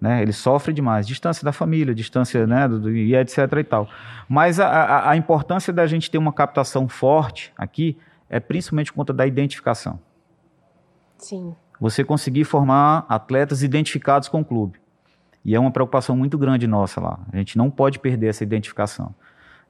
[0.00, 0.22] Né?
[0.22, 1.06] Ele sofre demais.
[1.06, 2.68] Distância da família, distância, né?
[2.68, 3.88] Do, e etc e tal.
[4.28, 7.96] Mas a, a, a importância da gente ter uma captação forte aqui
[8.28, 9.98] é principalmente por conta da identificação.
[11.16, 14.80] Sim você conseguir formar atletas identificados com o clube.
[15.44, 17.20] E é uma preocupação muito grande nossa lá.
[17.32, 19.14] A gente não pode perder essa identificação.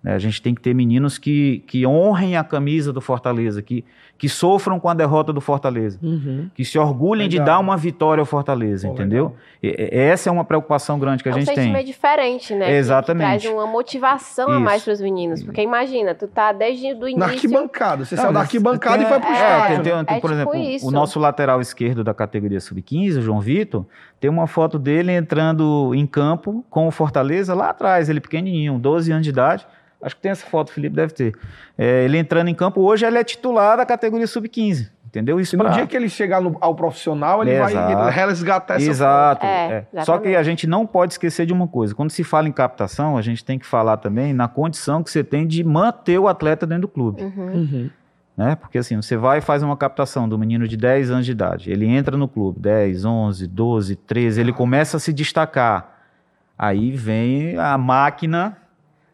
[0.03, 0.15] Né?
[0.15, 3.85] A gente tem que ter meninos que, que honrem a camisa do Fortaleza, que,
[4.17, 6.49] que sofram com a derrota do Fortaleza, uhum.
[6.55, 7.45] que se orgulhem legal.
[7.45, 9.35] de dar uma vitória ao Fortaleza, Pô, entendeu?
[9.63, 11.57] E, essa é uma preocupação grande que a gente tem.
[11.57, 12.77] É um sentimento diferente, né?
[12.77, 13.27] Exatamente.
[13.27, 14.57] Que, que traz uma motivação Isso.
[14.57, 15.43] a mais para os meninos.
[15.43, 17.19] Porque imagina, tu tá desde o início...
[17.19, 18.05] Na arquibancada.
[18.05, 19.67] Você saiu da arquibancada tem, e foi pro é, estádio.
[19.67, 20.87] Tem, tem, tem, é por tipo exemplo, isso.
[20.87, 23.85] o nosso lateral esquerdo da categoria sub-15, o João Vitor,
[24.21, 29.13] tem uma foto dele entrando em campo com o Fortaleza lá atrás, ele pequenininho, 12
[29.13, 29.67] anos de idade,
[30.03, 31.35] Acho que tem essa foto, o Felipe deve ter.
[31.77, 34.91] É, ele entrando em campo hoje, ele é titular da categoria sub-15.
[35.07, 35.41] Entendeu?
[35.41, 35.73] Isso e no pra...
[35.73, 39.47] dia que ele chegar no, ao profissional, ele é, vai resgatar essa Exato.
[39.47, 40.05] É, é.
[40.05, 41.95] Só que a gente não pode esquecer de uma coisa.
[41.95, 45.25] Quando se fala em captação, a gente tem que falar também na condição que você
[45.25, 47.23] tem de manter o atleta dentro do clube.
[47.23, 47.47] Uhum.
[47.47, 47.91] Uhum.
[48.37, 48.55] Né?
[48.55, 51.71] Porque assim, você vai e faz uma captação do menino de 10 anos de idade.
[51.71, 55.97] Ele entra no clube, 10, 11, 12, 13, ele começa a se destacar.
[56.59, 58.59] Aí vem a máquina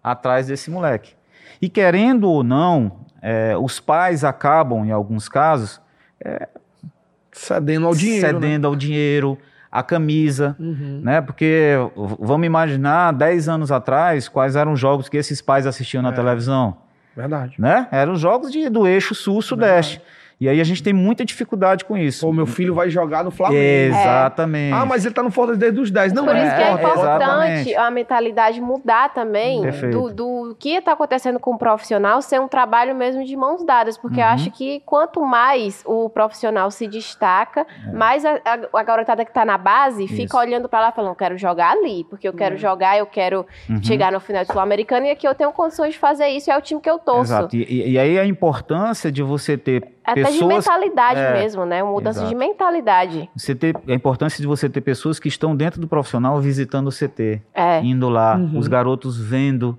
[0.03, 1.15] atrás desse moleque.
[1.61, 5.81] E querendo ou não, é, os pais acabam, em alguns casos,
[6.21, 6.49] é,
[7.31, 8.27] cedendo ao dinheiro.
[8.27, 8.33] Né?
[8.33, 8.69] Cedendo né?
[8.69, 9.39] ao dinheiro,
[9.71, 11.01] a camisa, uhum.
[11.03, 11.21] né?
[11.21, 11.75] Porque
[12.21, 16.13] vamos imaginar 10 anos atrás quais eram os jogos que esses pais assistiam na é.
[16.13, 16.77] televisão.
[17.17, 17.55] Verdade.
[17.59, 17.89] Né?
[17.91, 20.01] Eram os jogos de, do eixo sul-sudeste.
[20.43, 22.29] E aí a gente tem muita dificuldade com isso.
[22.29, 23.63] O meu filho vai jogar no Flamengo.
[23.63, 24.75] Exatamente.
[24.75, 24.77] É.
[24.77, 26.13] Ah, mas ele tá no Fortaleza desde os 10.
[26.13, 27.75] Não, Por isso é, que é importante exatamente.
[27.77, 32.93] a mentalidade mudar também do, do que está acontecendo com o profissional ser um trabalho
[32.93, 33.97] mesmo de mãos dadas.
[33.97, 34.27] Porque uhum.
[34.27, 37.93] eu acho que quanto mais o profissional se destaca, é.
[37.93, 40.17] mais a, a, a, garotada que está na base isso.
[40.17, 42.61] fica olhando para lá falando, eu quero jogar ali, porque eu quero uhum.
[42.61, 43.81] jogar, eu quero uhum.
[43.81, 46.61] chegar no final do Sul-Americano e aqui eu tenho condições de fazer isso, é o
[46.61, 47.33] time que eu torço.
[47.33, 47.55] Exato.
[47.55, 51.83] E, e aí a importância de você ter até pessoas, de mentalidade é, mesmo, né?
[51.83, 52.29] Uma mudança exato.
[52.29, 53.31] de mentalidade.
[53.37, 56.91] Você ter a importância de você ter pessoas que estão dentro do profissional visitando o
[56.91, 57.81] CT, é.
[57.83, 58.59] indo lá, uhum.
[58.59, 59.79] os garotos vendo,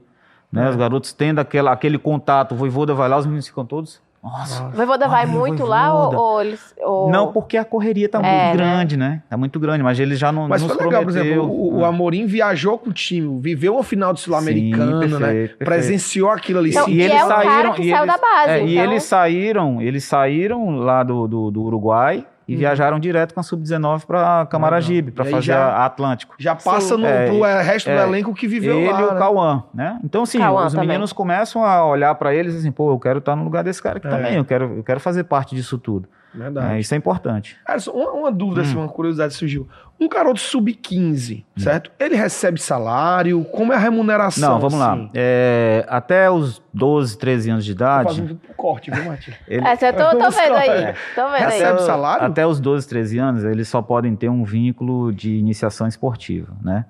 [0.51, 0.65] Né?
[0.65, 0.69] É.
[0.69, 4.67] Os garotos tendo aquela, aquele contato, o Voivoda vai lá, os meninos ficam todos nossa.
[4.67, 6.73] O Voivoda vai muito lá ou, ou, eles.
[6.79, 7.11] Ou...
[7.11, 8.53] Não, porque a correria tá é, muito né?
[8.53, 9.21] grande, né?
[9.29, 10.47] Tá muito grande, mas ele já não.
[10.47, 11.21] Mas foi legal, prometeu.
[11.21, 15.27] por exemplo, o, o, Amorim viajou com o time, viveu a final do Sul-Americano, né?
[15.27, 15.57] Perfeito.
[15.57, 16.69] Presenciou aquilo ali.
[16.69, 17.75] Então, e eles é saíram.
[17.77, 18.49] e eles, da base.
[18.49, 18.67] É, então...
[18.69, 22.59] E eles saíram, eles saíram lá do, do, do Uruguai e uhum.
[22.59, 26.35] viajaram direto com a Sub-19 para Camaragibe, para fazer já, a Atlântico.
[26.37, 28.99] Já passa no é, pro resto é, do elenco que viveu ele lá.
[28.99, 29.19] Ele e o né?
[29.19, 29.99] Cauã, né?
[30.03, 30.87] Então, assim, Cauã os também.
[30.87, 33.97] meninos começam a olhar para eles assim, pô, eu quero estar no lugar desse cara
[33.97, 34.09] aqui é.
[34.09, 36.07] também, eu quero, eu quero fazer parte disso tudo.
[36.33, 36.73] Verdade.
[36.73, 37.57] É, isso é importante.
[37.65, 38.63] Alisson, uma, uma dúvida, hum.
[38.63, 39.67] assim, uma curiosidade surgiu.
[40.03, 41.59] Um garoto sub-15, hum.
[41.61, 41.89] certo?
[41.97, 43.43] Ele recebe salário?
[43.45, 44.53] Como é a remuneração?
[44.53, 45.03] Não, vamos assim?
[45.03, 45.09] lá.
[45.13, 48.09] É, até os 12, 13 anos de idade.
[48.09, 49.37] Tô fazendo corte, viu, Matheus?
[49.47, 49.65] Ele...
[49.65, 50.93] É, eu tô, tô vendo aí.
[51.15, 51.85] Tô vendo recebe aí.
[51.85, 52.25] salário?
[52.25, 56.85] Até os 12, 13 anos, eles só podem ter um vínculo de iniciação esportiva, né?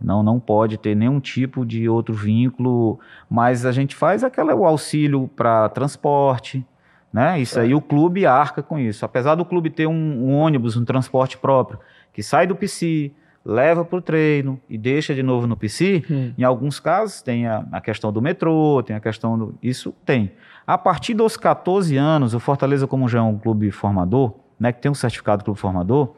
[0.00, 2.98] Não, não pode ter nenhum tipo de outro vínculo,
[3.30, 6.66] mas a gente faz aquela, o auxílio para transporte,
[7.12, 7.40] né?
[7.40, 7.62] Isso é.
[7.62, 9.04] aí o clube arca com isso.
[9.04, 11.78] Apesar do clube ter um, um ônibus, um transporte próprio,
[12.16, 13.12] que sai do PC,
[13.44, 16.32] leva para o treino e deixa de novo no PC, hum.
[16.38, 19.54] em alguns casos tem a, a, questão do metrô, tem a questão do.
[19.62, 20.32] Isso tem.
[20.66, 24.80] A partir dos 14 anos, o Fortaleza, como já é um clube formador, né, que
[24.80, 26.14] tem um certificado clube formador,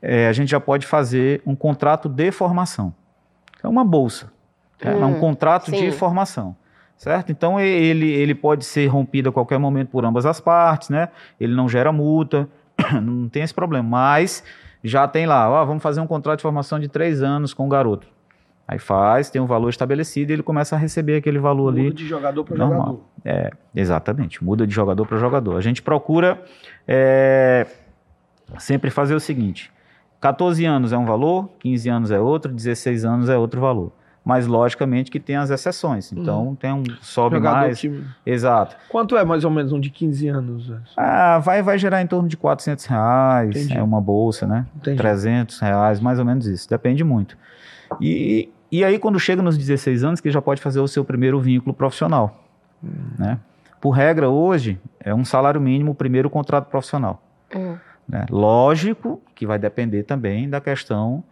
[0.00, 2.94] é, a gente já pode fazer um contrato de formação.
[3.64, 4.26] É uma bolsa.
[4.84, 5.76] Hum, é um hum, contrato sim.
[5.76, 6.54] de formação
[6.96, 7.32] certo?
[7.32, 11.08] Então ele, ele pode ser rompido a qualquer momento por ambas as partes, né?
[11.40, 12.48] Ele não gera multa,
[13.02, 13.88] não tem esse problema.
[13.88, 14.44] Mas
[14.82, 17.68] já tem lá, ó, vamos fazer um contrato de formação de três anos com o
[17.68, 18.06] garoto.
[18.66, 21.88] Aí faz, tem um valor estabelecido e ele começa a receber aquele valor muda ali.
[21.88, 23.00] Muda de jogador para jogador.
[23.24, 25.56] É, exatamente, muda de jogador para jogador.
[25.56, 26.42] A gente procura
[26.86, 27.66] é,
[28.58, 29.70] sempre fazer o seguinte:
[30.20, 33.92] 14 anos é um valor, 15 anos é outro, 16 anos é outro valor
[34.24, 36.12] mas logicamente que tem as exceções.
[36.12, 36.54] Então uhum.
[36.54, 37.80] tem um sobe Jogador mais.
[37.80, 38.06] Time.
[38.24, 38.76] Exato.
[38.88, 40.72] Quanto é mais ou menos um de 15 anos?
[40.96, 43.76] Ah, vai, vai gerar em torno de 400 reais, Entendi.
[43.76, 44.66] é uma bolsa, né?
[44.76, 44.96] Entendi.
[44.96, 46.68] 300 reais, mais ou menos isso.
[46.68, 47.36] Depende muito.
[48.00, 51.40] E, e aí quando chega nos 16 anos que já pode fazer o seu primeiro
[51.40, 52.44] vínculo profissional,
[52.82, 52.90] uhum.
[53.18, 53.38] né?
[53.80, 57.20] Por regra hoje é um salário mínimo o primeiro contrato profissional.
[57.52, 57.76] Uhum.
[58.08, 58.26] Né?
[58.30, 61.24] Lógico que vai depender também da questão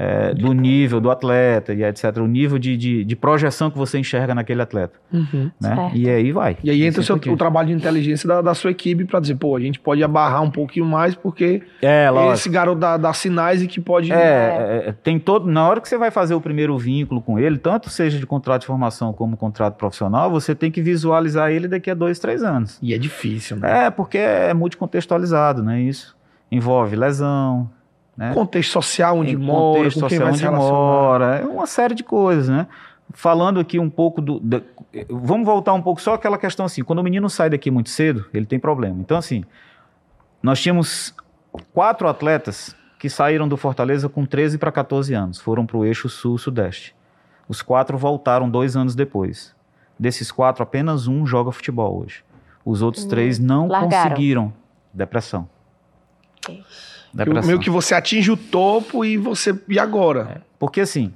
[0.00, 2.18] é, do nível do atleta e etc.
[2.18, 4.96] O nível de, de, de, projeção que você enxerga naquele atleta.
[5.12, 5.90] Uhum, né?
[5.92, 6.56] E aí vai.
[6.62, 9.34] E aí entra o, seu, o trabalho de inteligência da, da sua equipe para dizer,
[9.34, 13.60] pô, a gente pode abarrar um pouquinho mais porque é, esse garoto dá, dá, sinais
[13.60, 14.12] e que pode.
[14.12, 15.50] É, é, é, tem todo.
[15.50, 18.60] Na hora que você vai fazer o primeiro vínculo com ele, tanto seja de contrato
[18.60, 22.78] de formação como contrato profissional, você tem que visualizar ele daqui a dois, três anos.
[22.80, 23.86] E é difícil, né?
[23.86, 25.80] É, porque é multicontextualizado, né?
[25.80, 26.16] Isso
[26.50, 27.68] envolve lesão,
[28.18, 28.34] né?
[28.34, 32.48] Contexto social onde em mora, contexto com social onde mora, é uma série de coisas,
[32.48, 32.66] né?
[33.14, 34.60] Falando aqui um pouco do, do,
[35.08, 38.26] Vamos voltar um pouco só aquela questão assim, quando o menino sai daqui muito cedo,
[38.34, 39.00] ele tem problema.
[39.00, 39.44] Então, assim,
[40.42, 41.14] nós tínhamos
[41.72, 46.08] quatro atletas que saíram do Fortaleza com 13 para 14 anos, foram para o eixo
[46.08, 46.96] sul-sudeste.
[47.48, 49.54] Os quatro voltaram dois anos depois.
[49.96, 52.24] Desses quatro, apenas um joga futebol hoje.
[52.64, 54.10] Os outros hum, três não largaram.
[54.10, 54.52] conseguiram.
[54.92, 55.48] Depressão.
[56.48, 56.97] Ixi.
[57.12, 57.46] Depressão.
[57.46, 59.58] Meio que você atinge o topo e você.
[59.68, 60.36] E agora?
[60.36, 61.12] É, porque assim,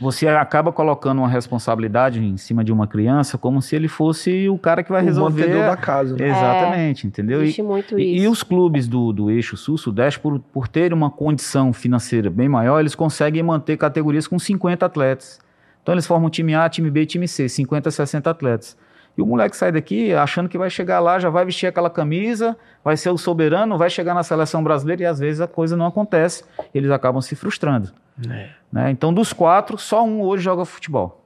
[0.00, 4.56] você acaba colocando uma responsabilidade em cima de uma criança como se ele fosse o
[4.56, 5.54] cara que vai o resolver.
[5.54, 6.16] O da casa.
[6.16, 6.28] Né?
[6.28, 7.42] Exatamente, é, entendeu?
[7.42, 8.24] Existe e, muito e, isso.
[8.24, 12.80] E os clubes do, do eixo sul-sudeste, por, por terem uma condição financeira bem maior,
[12.80, 15.38] eles conseguem manter categorias com 50 atletas.
[15.82, 18.76] Então eles formam time A, time B, time C, 50, 60 atletas.
[19.20, 22.56] E o moleque sai daqui achando que vai chegar lá, já vai vestir aquela camisa,
[22.82, 25.84] vai ser o soberano, vai chegar na seleção brasileira e às vezes a coisa não
[25.84, 26.42] acontece.
[26.74, 27.92] Eles acabam se frustrando.
[28.30, 28.48] É.
[28.72, 28.90] Né?
[28.90, 31.22] Então, dos quatro, só um hoje joga futebol.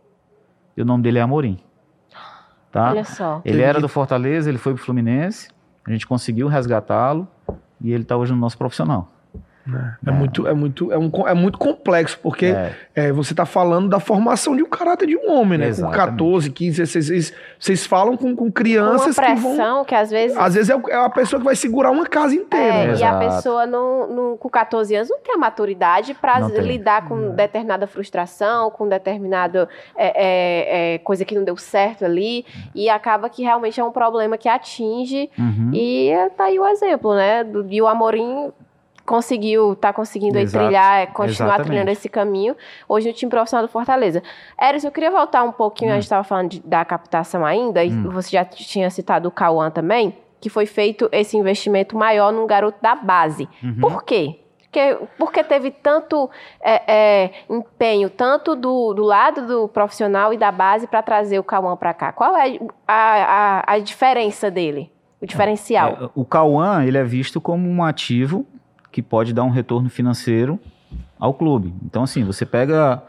[0.77, 1.61] E o nome dele é Amorim.
[2.73, 2.91] Tá?
[2.91, 3.41] Olha só.
[3.45, 5.49] Ele era do Fortaleza, ele foi pro Fluminense,
[5.87, 7.29] a gente conseguiu resgatá-lo
[7.81, 9.14] e ele está hoje no nosso profissional.
[9.67, 12.75] É, é, muito, é, muito, é, um, é muito complexo, porque é.
[12.95, 15.69] É, você está falando da formação de um caráter de um homem, né?
[15.69, 16.01] Exatamente.
[16.01, 19.85] Com 14, 15, 16, vocês, vocês falam com, com crianças Uma pressão que vão...
[19.85, 20.37] que às vezes...
[20.37, 22.67] Às vezes é, é a pessoa que vai segurar uma casa inteira.
[22.67, 22.97] É, né?
[22.99, 27.31] E a pessoa não, não, com 14 anos não tem a maturidade para lidar com
[27.31, 33.81] determinada frustração, com determinada é, coisa que não deu certo ali, e acaba que realmente
[33.81, 35.71] é um problema que atinge, uhum.
[35.73, 37.43] e tá aí o exemplo, né?
[37.43, 38.53] Do, e o Amorim
[39.05, 41.67] conseguiu, tá conseguindo aí trilhar, continuar Exatamente.
[41.67, 42.57] trilhando esse caminho,
[42.89, 44.23] hoje no time profissional do Fortaleza.
[44.61, 45.95] Eris, eu queria voltar um pouquinho, hum.
[45.95, 47.85] a gente estava falando de, da captação ainda, hum.
[47.85, 52.47] e você já tinha citado o Cauã também, que foi feito esse investimento maior num
[52.47, 53.49] garoto da base.
[53.63, 53.81] Uhum.
[53.81, 54.41] Por quê?
[54.75, 56.29] Porque, porque teve tanto
[56.61, 61.45] é, é, empenho, tanto do, do lado do profissional e da base, para trazer o
[61.45, 62.13] Cauã para cá?
[62.13, 64.91] Qual é a, a, a, diferença dele?
[65.23, 65.91] O diferencial?
[65.91, 68.45] É, o Cauã, ele é visto como um ativo
[68.95, 70.57] que pode dar um retorno financeiro
[71.19, 71.75] ao clube.
[71.85, 73.03] Então, assim, você pega,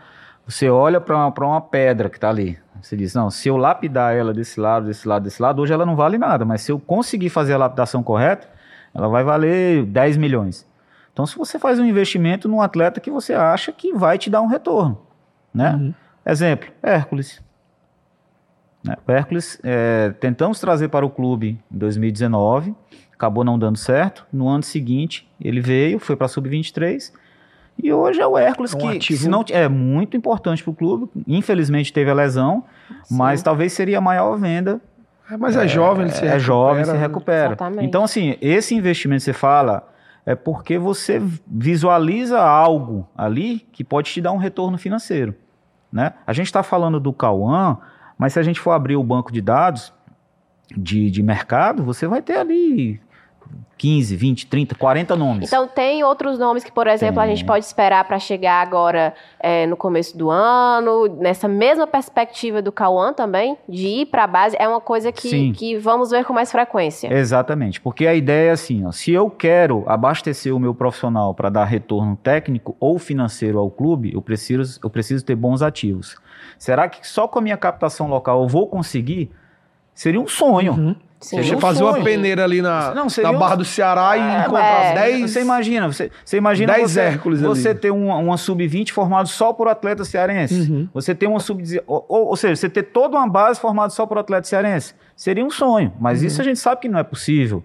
[0.43, 2.57] você olha para uma, uma pedra que está ali.
[2.81, 5.85] Você diz, não, se eu lapidar ela desse lado, desse lado, desse lado, hoje ela
[5.85, 8.49] não vale nada, mas se eu conseguir fazer a lapidação correta,
[8.95, 10.67] ela vai valer 10 milhões.
[11.13, 14.41] Então, se você faz um investimento num atleta que você acha que vai te dar
[14.41, 14.99] um retorno,
[15.53, 15.75] né?
[15.75, 15.93] Uhum.
[16.25, 17.43] Exemplo, Hércules.
[18.83, 18.95] Né?
[19.07, 22.75] O Hércules, é, tentamos trazer para o clube em 2019,
[23.15, 24.25] acabou não dando certo.
[24.31, 27.11] No ano seguinte, ele veio, foi para a Sub-23,
[27.81, 29.21] e hoje é o Hércules é um que, ativo...
[29.21, 31.09] se não, é muito importante para o clube.
[31.27, 32.63] Infelizmente teve a lesão,
[33.03, 33.17] Sim.
[33.17, 34.79] mas talvez seria a maior venda.
[35.29, 36.35] É, mas é, é jovem, ele se é recupera.
[36.35, 37.47] É jovem, se recupera.
[37.47, 37.85] Exatamente.
[37.85, 39.87] Então, assim, esse investimento que você fala
[40.25, 45.35] é porque você visualiza algo ali que pode te dar um retorno financeiro.
[45.91, 46.13] Né?
[46.25, 47.77] A gente está falando do Cauã,
[48.17, 49.93] mas se a gente for abrir o banco de dados
[50.75, 52.99] de, de mercado, você vai ter ali
[53.77, 55.47] 15, 20, 30, 40 nomes.
[55.49, 57.23] Então, tem outros nomes que, por exemplo, tem.
[57.23, 62.61] a gente pode esperar para chegar agora é, no começo do ano, nessa mesma perspectiva
[62.61, 66.23] do Cauã também, de ir para a base, é uma coisa que, que vamos ver
[66.23, 67.13] com mais frequência.
[67.13, 71.49] Exatamente, porque a ideia é assim: ó, se eu quero abastecer o meu profissional para
[71.49, 76.15] dar retorno técnico ou financeiro ao clube, eu preciso, eu preciso ter bons ativos.
[76.57, 79.31] Será que só com a minha captação local eu vou conseguir?
[79.93, 80.73] Seria um sonho.
[80.73, 80.95] Uhum.
[81.25, 84.93] Sim, você fazer uma peneira ali na, não, na Barra do Ceará é, e encontrar
[84.93, 85.23] 10.
[85.23, 85.27] É.
[85.27, 87.79] Você imagina, você, você imagina 10 você, Hércules você ali.
[87.79, 90.71] ter uma, uma sub-20 formada só por atleta cearense.
[90.71, 90.87] Uhum.
[90.93, 94.05] Você ter uma sub ou, ou, ou, seja, você ter toda uma base formada só
[94.05, 94.93] por atleta cearense.
[95.15, 96.27] Seria um sonho, mas uhum.
[96.27, 97.63] isso a gente sabe que não é possível.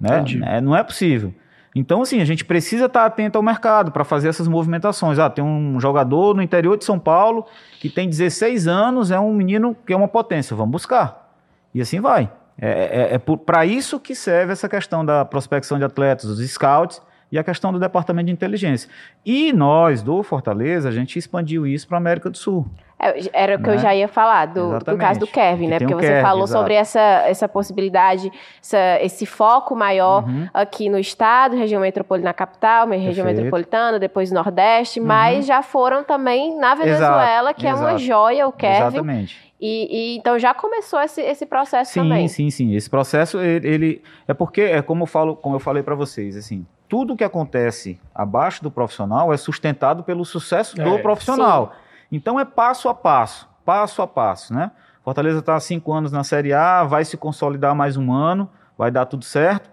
[0.00, 0.24] Né?
[0.46, 1.34] É, não é possível.
[1.74, 5.18] Então, assim, a gente precisa estar atento ao mercado para fazer essas movimentações.
[5.18, 7.44] Ah, tem um jogador no interior de São Paulo
[7.80, 11.36] que tem 16 anos, é um menino que é uma potência, vamos buscar.
[11.74, 12.30] E assim vai.
[12.60, 17.02] É, é, é para isso que serve essa questão da prospecção de atletas, dos scouts
[17.30, 18.88] e a questão do departamento de inteligência.
[19.24, 22.66] E nós, do Fortaleza, a gente expandiu isso para a América do Sul.
[22.96, 23.74] É, era o que né?
[23.74, 25.78] eu já ia falar, do, do caso do Kevin, né?
[25.78, 26.60] Porque você Kevin, falou exato.
[26.60, 28.30] sobre essa, essa possibilidade,
[28.62, 30.48] essa, esse foco maior uhum.
[30.54, 33.36] aqui no estado, região metropolitana capital, região Perfeito.
[33.36, 35.06] metropolitana, depois Nordeste, uhum.
[35.06, 38.86] mas já foram também na Venezuela, exato, que é uma joia, o Kevin.
[38.86, 39.43] Exatamente.
[39.66, 42.28] E, e, então já começou esse, esse processo sim, também.
[42.28, 42.74] Sim, sim, sim.
[42.74, 46.36] Esse processo ele, ele, é porque é como eu falo, como eu falei para vocês,
[46.36, 51.72] assim, tudo que acontece abaixo do profissional é sustentado pelo sucesso é, do profissional.
[51.72, 52.16] Sim.
[52.16, 54.70] Então é passo a passo, passo a passo, né?
[55.02, 58.90] Fortaleza está há cinco anos na Série A, vai se consolidar mais um ano, vai
[58.90, 59.70] dar tudo certo.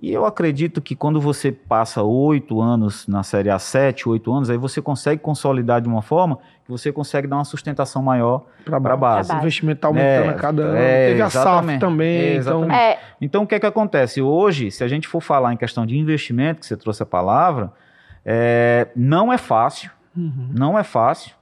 [0.00, 4.48] E eu acredito que quando você passa oito anos na Série A, sete, oito anos,
[4.48, 8.96] aí você consegue consolidar de uma forma você consegue dar uma sustentação maior para a
[8.96, 9.32] base.
[9.32, 10.76] O investimento está aumentando é, a cada ano.
[10.76, 12.16] É, Teve a SAF também.
[12.16, 12.72] É, então...
[12.72, 12.98] É.
[13.20, 14.22] então, o que é que acontece?
[14.22, 17.70] Hoje, se a gente for falar em questão de investimento, que você trouxe a palavra,
[18.24, 20.48] é, não é fácil, uhum.
[20.52, 21.32] não é fácil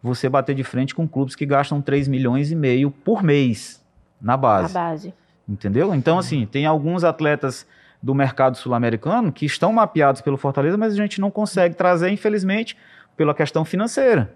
[0.00, 3.82] você bater de frente com clubes que gastam 3 milhões e meio por mês
[4.20, 4.72] na base.
[4.74, 5.14] Na base.
[5.48, 5.94] Entendeu?
[5.94, 7.66] Então, assim, tem alguns atletas
[8.02, 12.76] do mercado sul-americano que estão mapeados pelo Fortaleza, mas a gente não consegue trazer, infelizmente,
[13.16, 14.30] pela questão financeira.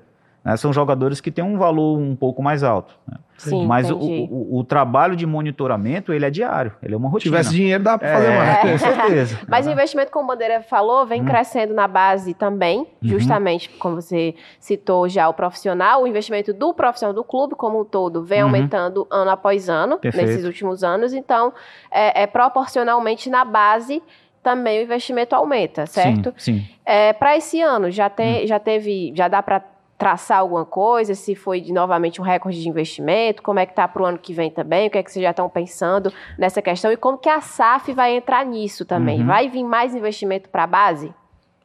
[0.45, 0.57] Né?
[0.57, 2.95] São jogadores que têm um valor um pouco mais alto.
[3.07, 3.17] Né?
[3.39, 7.37] Sim, Mas o, o, o, trabalho de monitoramento, ele é diário, ele é uma rotina.
[7.37, 8.61] Se tivesse dinheiro, dá para fazer é, mais.
[8.63, 9.39] Com certeza.
[9.47, 11.25] Mas o investimento, como o Bandeira falou, vem hum.
[11.25, 12.87] crescendo na base também, uhum.
[13.01, 17.85] justamente como você citou já o profissional, o investimento do profissional do clube como um
[17.85, 18.47] todo vem uhum.
[18.47, 20.27] aumentando ano após ano, Perfeito.
[20.27, 21.13] nesses últimos anos.
[21.13, 21.53] Então,
[21.93, 24.03] é, é proporcionalmente na base
[24.43, 26.35] também o investimento aumenta, certo?
[26.37, 26.69] Sim, sim.
[26.85, 28.47] É, para esse ano, já, tem, hum.
[28.49, 29.63] já teve, já dá para
[29.99, 34.01] traçar alguma coisa, se foi novamente um recorde de investimento, como é que está para
[34.01, 36.93] o ano que vem também, o que é que vocês já estão pensando nessa questão
[36.93, 39.21] e como que a SAF vai entrar nisso também.
[39.21, 39.27] Uhum.
[39.27, 41.13] Vai vir mais investimento para a base?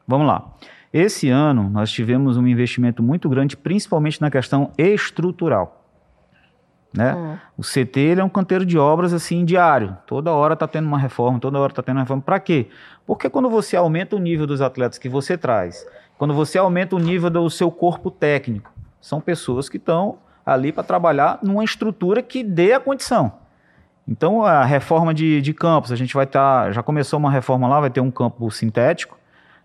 [0.08, 0.52] Vamos lá.
[0.92, 5.82] Esse ano nós tivemos um investimento muito grande, principalmente na questão estrutural.
[6.96, 7.16] Né?
[7.16, 7.38] Hum.
[7.58, 9.98] O CT é um canteiro de obras assim diário.
[10.06, 12.22] Toda hora está tendo uma reforma, toda hora está tendo uma reforma.
[12.22, 12.68] Para quê?
[13.06, 15.86] Porque quando você aumenta o nível dos atletas que você traz
[16.24, 20.82] quando você aumenta o nível do seu corpo técnico, são pessoas que estão ali para
[20.82, 23.34] trabalhar numa estrutura que dê a condição.
[24.08, 26.68] Então, a reforma de, de campos, a gente vai estar.
[26.68, 29.18] Tá, já começou uma reforma lá, vai ter um campo sintético,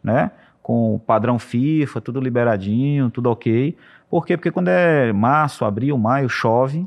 [0.03, 0.33] né?
[0.61, 3.77] Com padrão FIFA, tudo liberadinho, tudo ok.
[4.11, 4.37] Por quê?
[4.37, 6.85] Porque quando é março, abril, maio, chove,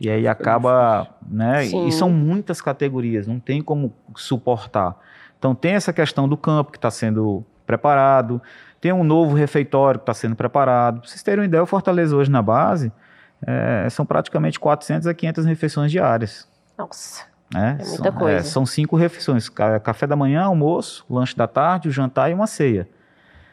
[0.00, 1.08] e aí acaba.
[1.28, 1.66] Né?
[1.66, 4.96] E são muitas categorias, não tem como suportar.
[5.38, 8.40] Então, tem essa questão do campo que está sendo preparado.
[8.84, 11.00] Tem um novo refeitório que está sendo preparado.
[11.00, 12.92] Para vocês terem uma ideia, o Fortaleza hoje na base
[13.46, 16.46] é, são praticamente 400 a 500 refeições diárias.
[16.76, 17.24] Nossa.
[17.56, 18.36] É, é muita são, coisa.
[18.36, 22.46] É, são cinco refeições: café da manhã, almoço, lanche da tarde, o jantar e uma
[22.46, 22.86] ceia.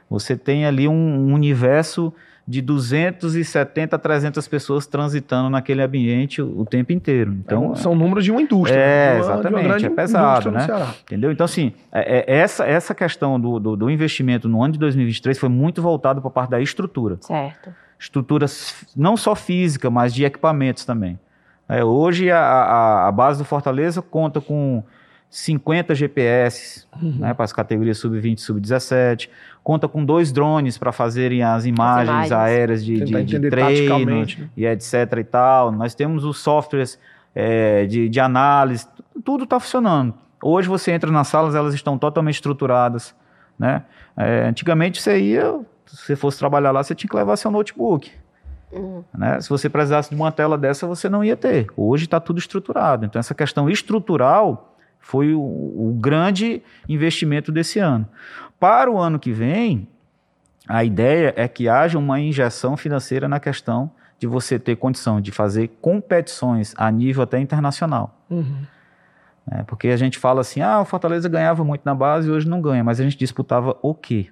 [0.10, 2.14] Você tem ali um, um universo
[2.52, 7.32] de 270 a 300 pessoas transitando naquele ambiente o, o tempo inteiro.
[7.32, 8.78] Então, é, são números de uma indústria.
[8.78, 10.68] É, uma, exatamente, é pesado, né?
[11.04, 11.32] Entendeu?
[11.32, 15.40] Então, assim, é, é, essa, essa questão do, do, do, investimento no ano de 2023
[15.40, 17.18] foi muito voltado para a parte da estrutura.
[17.22, 17.74] Certo.
[17.98, 21.18] Estruturas não só física, mas de equipamentos também.
[21.70, 24.84] É, hoje a, a, a base do Fortaleza conta com
[25.32, 27.16] 50 GPS uhum.
[27.20, 29.30] né, para as categorias sub-20 e sub-17.
[29.64, 32.32] Conta com dois drones para fazerem as imagens, as imagens.
[32.34, 34.26] aéreas de, de, de treino né?
[34.58, 35.72] e etc e tal.
[35.72, 37.00] Nós temos os softwares
[37.34, 38.86] é, de, de análise,
[39.24, 40.14] tudo está funcionando.
[40.44, 43.16] Hoje você entra nas salas, elas estão totalmente estruturadas.
[43.58, 43.84] Né?
[44.18, 48.12] É, antigamente você ia, se você fosse trabalhar lá, você tinha que levar seu notebook.
[48.70, 49.02] Uhum.
[49.18, 49.40] Né?
[49.40, 51.68] Se você precisasse de uma tela dessa, você não ia ter.
[51.78, 53.06] Hoje está tudo estruturado.
[53.06, 54.71] Então, essa questão estrutural
[55.02, 58.08] foi o, o grande investimento desse ano.
[58.60, 59.88] Para o ano que vem,
[60.68, 65.32] a ideia é que haja uma injeção financeira na questão de você ter condição de
[65.32, 68.16] fazer competições a nível até internacional.
[68.30, 68.62] Uhum.
[69.52, 72.48] É, porque a gente fala assim, ah, o Fortaleza ganhava muito na base e hoje
[72.48, 74.28] não ganha, mas a gente disputava o quê?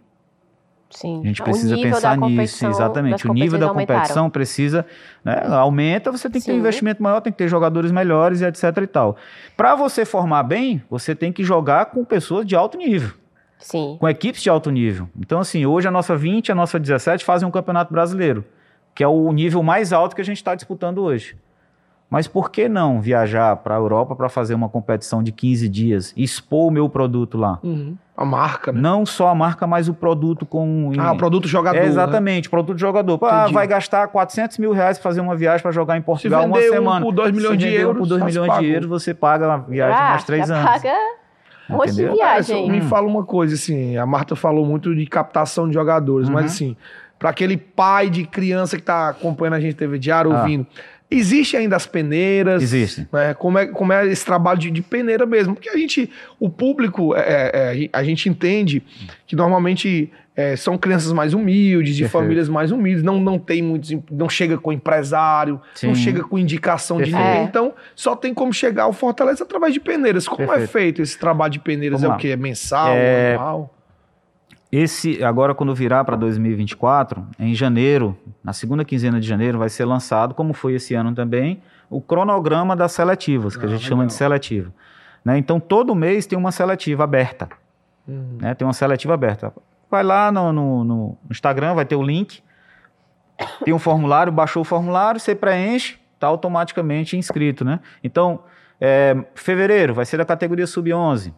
[0.89, 1.21] Sim.
[1.23, 3.27] A gente precisa pensar nisso, exatamente.
[3.29, 4.85] O nível da competição precisa,
[5.23, 6.51] né, aumenta, você tem que Sim.
[6.51, 9.15] ter um investimento maior, tem que ter jogadores melhores e etc e tal.
[9.55, 13.11] Para você formar bem, você tem que jogar com pessoas de alto nível.
[13.59, 13.97] Sim.
[13.99, 15.07] Com equipes de alto nível.
[15.19, 18.43] Então, assim, hoje a nossa 20 e a nossa 17 fazem um campeonato brasileiro,
[18.95, 21.35] que é o nível mais alto que a gente está disputando hoje.
[22.09, 26.13] Mas por que não viajar para a Europa para fazer uma competição de 15 dias,
[26.17, 27.59] expor o meu produto lá?
[27.61, 27.95] Uhum.
[28.17, 28.81] A marca, né?
[28.81, 30.91] Não só a marca, mas o produto com...
[30.97, 31.77] Ah, o produto jogador.
[31.77, 32.49] É, exatamente, né?
[32.49, 33.19] produto jogador.
[33.23, 36.59] Ah, vai gastar 400 mil reais para fazer uma viagem para jogar em Portugal uma
[36.59, 37.05] semana.
[37.05, 37.99] Um por 2 milhões Se de euros.
[37.99, 40.65] por 2 milhões de euros, você paga uma viagem ah, mais 3 anos.
[40.65, 40.93] paga
[41.69, 42.67] monte de viagem.
[42.67, 46.33] É, me fala uma coisa, assim, a Marta falou muito de captação de jogadores, uhum.
[46.33, 46.75] mas assim,
[47.17, 50.39] para aquele pai de criança que está acompanhando a gente TV diário, ah.
[50.39, 50.65] ouvindo
[51.11, 52.61] Existe ainda as peneiras.
[52.61, 53.07] Existe.
[53.11, 53.33] Né?
[53.33, 55.55] Como, é, como é esse trabalho de, de peneira mesmo?
[55.55, 58.83] Porque a gente, o público, é, é, é a gente entende
[59.25, 62.23] que normalmente é, são crianças mais humildes, de Perfeito.
[62.23, 65.87] famílias mais humildes, não, não tem muitos, não chega com empresário, Sim.
[65.87, 67.17] não chega com indicação Perfeito.
[67.17, 67.43] de ninguém.
[67.43, 70.27] Então, só tem como chegar ao Fortaleza através de peneiras.
[70.27, 70.63] Como é Perfeito.
[70.63, 72.01] é feito esse trabalho de peneiras?
[72.01, 72.15] Vamos é lá.
[72.15, 72.27] o quê?
[72.29, 73.35] É mensal, é...
[73.35, 73.78] anual?
[74.71, 79.83] Esse, agora, quando virar para 2024, em janeiro, na segunda quinzena de janeiro, vai ser
[79.85, 83.89] lançado, como foi esse ano também, o cronograma das seletivas, que ah, a gente legal.
[83.89, 84.71] chama de seletiva.
[85.25, 85.39] Né?
[85.39, 87.49] Então, todo mês tem uma seletiva aberta.
[88.07, 88.37] Uhum.
[88.39, 88.53] Né?
[88.53, 89.51] Tem uma seletiva aberta.
[89.89, 92.43] Vai lá no, no, no, Instagram, vai ter o link,
[93.65, 97.65] tem um formulário, baixou o formulário, você preenche, está automaticamente inscrito.
[97.65, 97.79] Né?
[98.03, 98.43] Então,
[98.79, 101.33] é, fevereiro vai ser da categoria sub-11.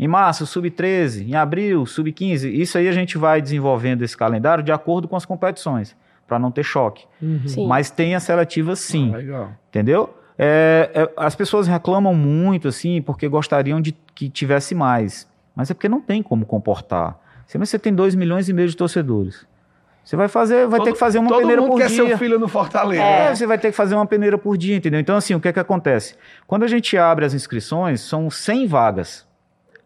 [0.00, 2.50] Em março, sub-13, em abril, sub-15.
[2.50, 5.94] Isso aí a gente vai desenvolvendo esse calendário de acordo com as competições,
[6.26, 7.04] para não ter choque.
[7.20, 7.66] Uhum.
[7.68, 9.12] Mas tem a seletiva sim.
[9.12, 9.52] Ah, legal.
[9.68, 10.14] Entendeu?
[10.38, 15.28] É, é, as pessoas reclamam muito, assim, porque gostariam de que tivesse mais.
[15.54, 17.18] Mas é porque não tem como comportar.
[17.46, 19.46] Você tem 2 milhões e meio de torcedores.
[20.02, 21.88] Você vai fazer, vai todo, ter que fazer uma peneira por dia.
[21.88, 23.02] Todo mundo quer seu filho no Fortaleza.
[23.02, 24.98] É, você vai ter que fazer uma peneira por dia, entendeu?
[24.98, 26.14] Então, assim, o que é que acontece?
[26.46, 29.29] Quando a gente abre as inscrições, são 100 vagas.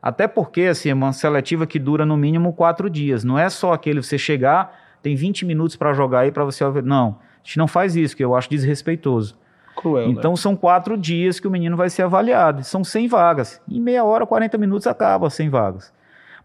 [0.05, 3.25] Até porque, assim, é uma seletiva que dura no mínimo quatro dias.
[3.25, 6.63] Não é só aquele você chegar, tem 20 minutos para jogar aí para você...
[6.83, 9.35] Não, a gente não faz isso, que eu acho desrespeitoso.
[9.75, 10.37] Cruel, então né?
[10.37, 12.63] são quatro dias que o menino vai ser avaliado.
[12.65, 13.63] São 100 vagas.
[13.67, 15.91] Em meia hora, 40 minutos acaba 100 vagas.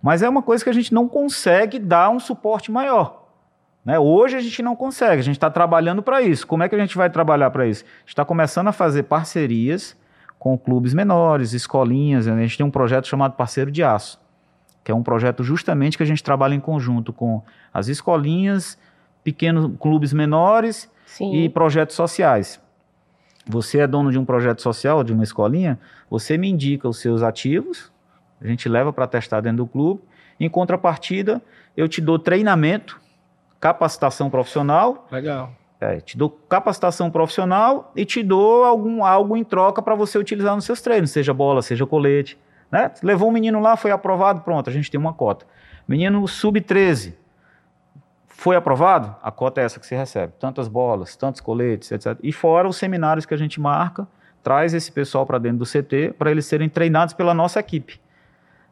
[0.02, 3.28] Mas é uma coisa que a gente não consegue dar um suporte maior.
[3.84, 4.00] Né?
[4.00, 6.48] Hoje a gente não consegue, a gente está trabalhando para isso.
[6.48, 7.84] Como é que a gente vai trabalhar para isso?
[7.84, 9.98] A gente está começando a fazer parcerias
[10.40, 12.26] com clubes menores, escolinhas.
[12.26, 12.34] Né?
[12.34, 14.20] A gente tem um projeto chamado Parceiro de Aço,
[14.84, 18.78] que é um projeto justamente que a gente trabalha em conjunto com as escolinhas,
[19.24, 21.34] pequenos clubes menores Sim.
[21.36, 22.60] e projetos sociais.
[23.46, 25.78] Você é dono de um projeto social, de uma escolinha,
[26.10, 27.92] você me indica os seus ativos,
[28.42, 30.02] a gente leva para testar dentro do clube.
[30.40, 31.42] Em contrapartida,
[31.76, 33.00] eu te dou treinamento,
[33.60, 35.08] capacitação profissional.
[35.12, 35.54] Legal.
[35.82, 40.54] É, te dou capacitação profissional e te dou algum, algo em troca para você utilizar
[40.54, 42.38] nos seus treinos, seja bola, seja colete.
[42.70, 42.92] Né?
[43.02, 45.46] Levou um menino lá, foi aprovado, pronto, a gente tem uma cota.
[45.88, 47.14] Menino sub-13,
[48.40, 49.16] foi aprovado?
[49.22, 50.34] A cota é essa que você recebe.
[50.40, 52.18] Tantas bolas, tantos coletes, etc.
[52.24, 54.08] E fora os seminários que a gente marca,
[54.42, 58.00] traz esse pessoal para dentro do CT para eles serem treinados pela nossa equipe.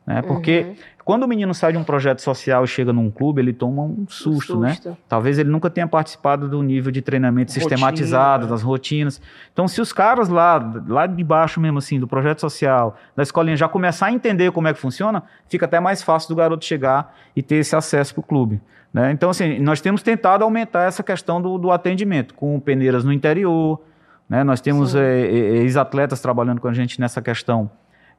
[0.07, 0.21] Né?
[0.21, 0.75] Porque uhum.
[1.03, 4.05] quando o menino sai de um projeto social e chega num clube, ele toma um
[4.07, 4.89] susto, um susto.
[4.89, 4.97] né?
[5.09, 8.51] Talvez ele nunca tenha participado do nível de treinamento Rotina, sistematizado, né?
[8.51, 9.21] das rotinas.
[9.51, 13.57] Então, se os caras lá, lá de baixo mesmo, assim, do projeto social, da escolinha,
[13.57, 17.13] já começar a entender como é que funciona, fica até mais fácil do garoto chegar
[17.35, 18.61] e ter esse acesso para o clube.
[18.93, 19.11] Né?
[19.11, 23.81] Então, assim, nós temos tentado aumentar essa questão do, do atendimento, com peneiras no interior,
[24.29, 24.43] né?
[24.43, 27.69] Nós temos é, ex-atletas trabalhando com a gente nessa questão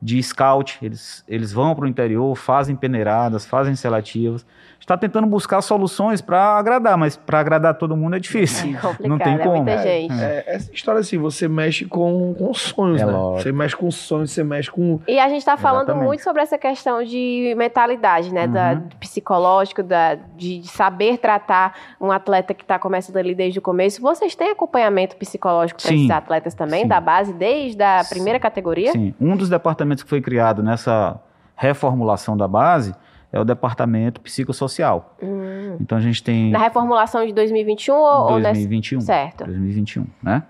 [0.00, 4.46] de scout, eles, eles vão para o interior, fazem peneiradas, fazem selativas.
[4.88, 8.74] Está tentando buscar soluções para agradar, mas para agradar todo mundo é difícil.
[8.74, 9.68] É não tem é como.
[9.68, 13.12] É, é, essa história assim, você mexe com, com sonhos, é né?
[13.12, 13.42] Lógico.
[13.42, 14.98] Você mexe com sonhos, você mexe com.
[15.06, 16.06] E a gente está falando Exatamente.
[16.06, 18.46] muito sobre essa questão de mentalidade, né?
[18.46, 18.52] Uhum.
[18.52, 23.62] Da, psicológico, da, de, de, saber tratar um atleta que está começando ali desde o
[23.62, 24.00] começo.
[24.00, 26.88] Vocês têm acompanhamento psicológico para esses atletas também, Sim.
[26.88, 28.92] da base, desde a primeira categoria?
[28.92, 29.12] Sim.
[29.20, 31.20] Um dos departamentos que foi criado nessa
[31.56, 32.94] reformulação da base
[33.32, 35.16] é o departamento psicossocial.
[35.22, 35.76] Hum.
[35.80, 36.50] Então a gente tem.
[36.50, 39.00] Na reformulação de 2021 ou 2021.
[39.00, 39.44] Certo.
[39.44, 40.44] 2021, né?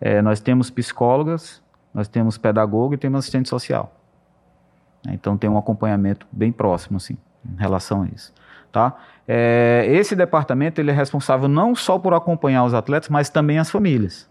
[0.00, 1.62] É, nós temos psicólogas,
[1.92, 3.92] nós temos pedagogo e temos assistente social.
[5.08, 8.32] Então tem um acompanhamento bem próximo, assim, em relação a isso.
[8.70, 8.96] Tá?
[9.28, 13.70] É, esse departamento ele é responsável não só por acompanhar os atletas, mas também as
[13.70, 14.30] famílias.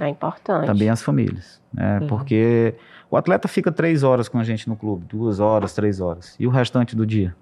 [0.00, 0.66] É importante.
[0.66, 1.60] Também as famílias.
[1.72, 2.00] Né?
[2.00, 2.06] Uhum.
[2.08, 2.74] Porque
[3.10, 6.36] o atleta fica três horas com a gente no clube, duas horas, três horas.
[6.38, 7.34] E o restante do dia?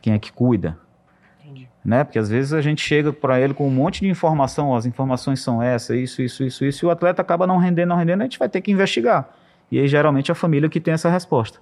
[0.00, 0.78] Quem é que cuida?
[1.40, 1.68] Entendi.
[1.84, 2.04] Né?
[2.04, 4.86] Porque às vezes a gente chega para ele com um monte de informação, ó, as
[4.86, 8.20] informações são essa, isso, isso, isso, isso, e o atleta acaba não rendendo, não rendendo,
[8.20, 9.28] a gente vai ter que investigar.
[9.70, 11.58] E aí geralmente é a família que tem essa resposta.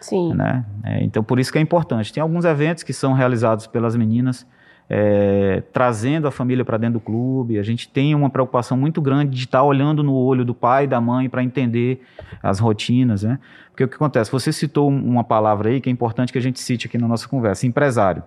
[0.00, 0.34] Sim.
[0.34, 0.64] Né?
[0.82, 2.12] É, então por isso que é importante.
[2.12, 4.46] Tem alguns eventos que são realizados pelas meninas,
[4.92, 7.60] é, trazendo a família para dentro do clube.
[7.60, 10.84] A gente tem uma preocupação muito grande de estar tá olhando no olho do pai
[10.84, 12.02] e da mãe para entender
[12.42, 13.38] as rotinas, né?
[13.70, 14.32] Porque o que acontece?
[14.32, 17.28] Você citou uma palavra aí que é importante que a gente cite aqui na nossa
[17.28, 18.24] conversa: empresário.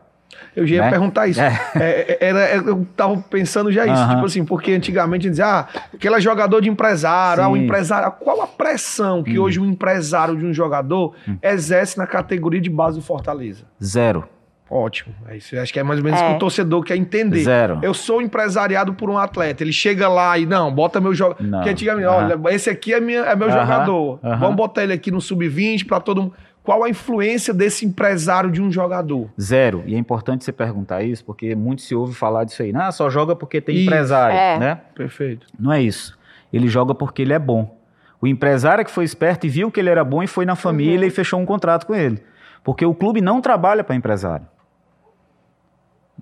[0.56, 0.90] Eu já ia né?
[0.90, 1.42] perguntar isso.
[1.42, 1.62] É.
[1.76, 4.10] É, é era, é, eu tava pensando já isso.
[4.10, 8.12] Tipo assim, porque antigamente dizia, ah, aquele é jogador de empresário, ah, o empresário.
[8.14, 9.44] Qual a pressão que hum.
[9.44, 11.38] hoje um empresário de um jogador hum.
[11.42, 13.66] exerce na categoria de base do Fortaleza?
[13.84, 14.28] Zero.
[14.74, 15.14] Ótimo.
[15.28, 15.56] É isso.
[15.56, 16.30] Acho que é mais ou menos é.
[16.30, 17.44] que o torcedor quer entender.
[17.44, 17.80] Zero.
[17.84, 19.64] Eu sou empresariado por um atleta.
[19.64, 21.48] Ele chega lá e, não, bota meu jogador.
[21.48, 24.20] Porque antigamente, olha, esse aqui é, minha, é meu jogador.
[24.40, 26.34] Vamos botar ele aqui no sub-20 para todo mundo.
[26.64, 29.30] Qual a influência desse empresário de um jogador?
[29.40, 29.84] Zero.
[29.86, 32.72] E é importante você perguntar isso, porque muito se ouve falar disso aí.
[32.72, 33.86] Não, só joga porque tem isso.
[33.86, 34.58] empresário, é.
[34.58, 34.82] né?
[34.96, 35.46] Perfeito.
[35.60, 36.18] Não é isso.
[36.54, 37.78] Ele joga porque ele é bom.
[38.22, 40.56] O empresário é que foi esperto e viu que ele era bom e foi na
[40.56, 41.08] família uhum.
[41.08, 42.24] e fechou um contrato com ele.
[42.64, 44.48] Porque o clube não trabalha para empresário.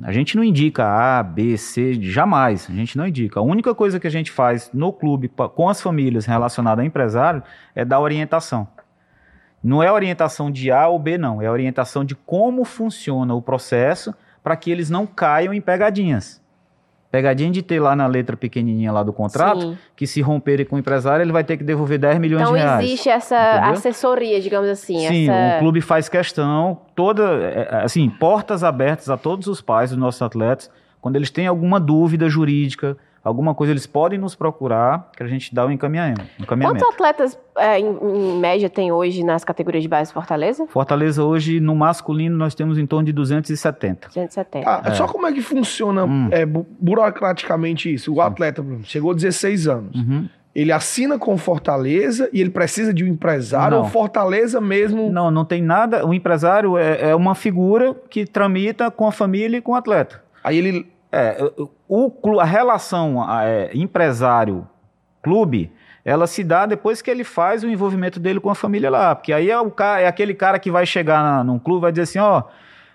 [0.02, 2.68] A gente não indica A, B, C, jamais.
[2.70, 3.40] A gente não indica.
[3.40, 7.44] A única coisa que a gente faz no clube com as famílias relacionada a empresário
[7.76, 8.68] é dar orientação.
[9.64, 11.42] Não é orientação de A ou B, não.
[11.42, 16.41] É orientação de como funciona o processo para que eles não caiam em pegadinhas.
[17.12, 19.78] Pegadinha de ter lá na letra pequenininha lá do contrato, Sim.
[19.98, 22.60] que se romperem com o empresário, ele vai ter que devolver 10 milhões então, de
[22.60, 22.76] reais.
[22.76, 23.74] Então existe essa entendeu?
[23.74, 24.98] assessoria, digamos assim.
[25.00, 25.58] Sim, essa...
[25.58, 30.00] o clube faz questão, toda, é, é, assim, portas abertas a todos os pais dos
[30.00, 35.22] nossos atletas, quando eles têm alguma dúvida jurídica, alguma coisa, eles podem nos procurar que
[35.22, 36.24] a gente dá o um encaminhamento.
[36.48, 40.66] Quantos atletas, é, em, em, média, tem hoje nas categorias de base Fortaleza?
[40.68, 44.08] Fortaleza, hoje, no masculino, nós temos em torno de 270.
[44.08, 44.70] 270.
[44.70, 44.94] Ah, é.
[44.96, 46.30] Só como é que funciona hum.
[46.32, 48.12] é, burocraticamente isso?
[48.12, 48.22] O Sim.
[48.22, 49.96] atleta chegou a 16 anos.
[49.96, 50.28] Uhum.
[50.54, 53.84] Ele assina com Fortaleza e ele precisa de um empresário não.
[53.84, 55.10] ou Fortaleza mesmo?
[55.10, 56.06] Não, não tem nada.
[56.06, 60.22] O empresário é, é uma figura que tramita com a família e com o atleta.
[60.44, 61.38] Aí ele é,
[61.88, 65.72] o, a relação é, empresário-clube,
[66.06, 69.14] ela se dá depois que ele faz o envolvimento dele com a família lá.
[69.14, 71.82] Porque aí é, o cara, é aquele cara que vai chegar na, num clube e
[71.82, 72.44] vai dizer assim, ó...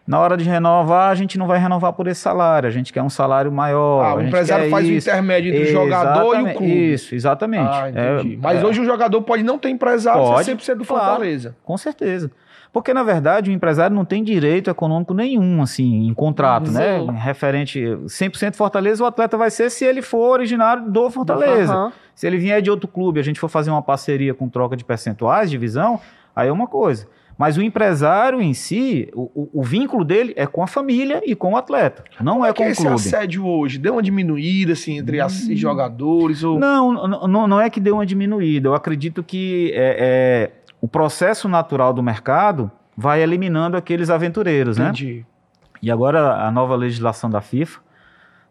[0.08, 3.02] Na hora de renovar, a gente não vai renovar por esse salário, a gente quer
[3.02, 4.04] um salário maior.
[4.04, 5.08] Ah, o empresário faz isso.
[5.08, 6.92] o intermédio entre o jogador e o clube.
[6.92, 7.68] Isso, exatamente.
[7.68, 10.76] Ah, é, Mas é, hoje o jogador pode não ter empresário, pode, você sempre ser
[10.76, 11.48] do Fortaleza.
[11.48, 12.30] Claro, com certeza.
[12.76, 16.98] Porque, na verdade, o empresário não tem direito econômico nenhum, assim, em contrato, né?
[17.10, 21.74] Referente 100% Fortaleza, o atleta vai ser se ele for originário do Fortaleza.
[21.74, 21.92] Uhum.
[22.14, 24.84] Se ele vier de outro clube, a gente for fazer uma parceria com troca de
[24.84, 25.98] percentuais, divisão,
[26.36, 27.08] aí é uma coisa.
[27.38, 31.34] Mas o empresário em si, o, o, o, vínculo dele é com a família e
[31.34, 32.94] com o atleta, não Como é, é com o clube.
[32.94, 33.78] esse assédio hoje?
[33.78, 35.24] Deu uma diminuída, assim, entre hum.
[35.24, 36.44] os jogadores?
[36.44, 36.58] Ou...
[36.58, 38.68] Não, não, não é que deu uma diminuída.
[38.68, 45.16] Eu acredito que é, é o processo natural do mercado vai eliminando aqueles aventureiros, Entendi.
[45.16, 45.24] né?
[45.82, 47.80] E agora a nova legislação da FIFA,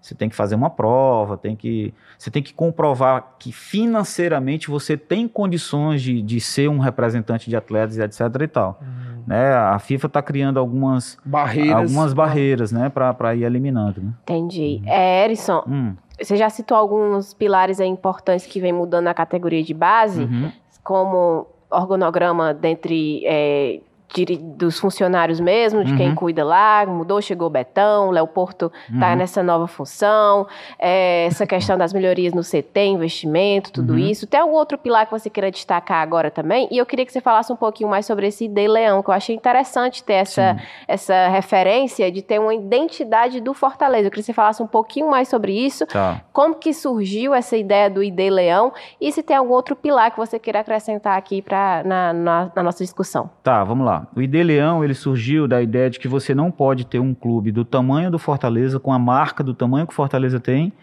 [0.02, 4.98] Você tem que fazer uma prova, tem que, você tem que comprovar que financeiramente você
[4.98, 8.82] tem condições de, de ser um representante de atletas e etc e tal.
[8.82, 9.24] Uhum.
[9.26, 9.54] Né?
[9.54, 12.90] A FIFA está criando algumas barreiras, algumas barreiras né?
[12.90, 14.02] para ir eliminando.
[14.02, 14.12] Né?
[14.24, 14.82] Entendi.
[14.84, 14.92] Uhum.
[14.92, 15.96] É, Erison, hum.
[16.22, 20.52] você já citou alguns pilares importantes que vem mudando na categoria de base, uhum.
[20.84, 23.80] como organograma dentre é,
[24.14, 25.98] de, dos funcionários mesmo, de uhum.
[25.98, 29.16] quem cuida lá, mudou, chegou o Betão, o Léo Porto está uhum.
[29.16, 30.48] nessa nova função,
[30.80, 34.00] é, essa questão das melhorias no CT, investimento, tudo uhum.
[34.00, 34.28] isso.
[34.28, 36.68] Tem algum outro pilar que você queira destacar agora também?
[36.72, 39.14] E eu queria que você falasse um pouquinho mais sobre esse de Leão, que eu
[39.14, 44.08] achei interessante ter essa, essa referência de ter uma identidade do Fortaleza.
[44.08, 46.22] Eu queria que você falasse um pouquinho mais sobre isso, tá.
[46.32, 50.18] como que surgiu essa ideia do ID Leão e se tem algum outro pilar que
[50.18, 53.30] você queira acrescentar aqui pra, na, na, na nossa discussão.
[53.44, 53.95] Tá, vamos lá.
[54.16, 57.52] O ID Leão ele surgiu da ideia de que você não pode ter um clube
[57.52, 60.74] do tamanho do Fortaleza, com a marca do tamanho que o Fortaleza tem,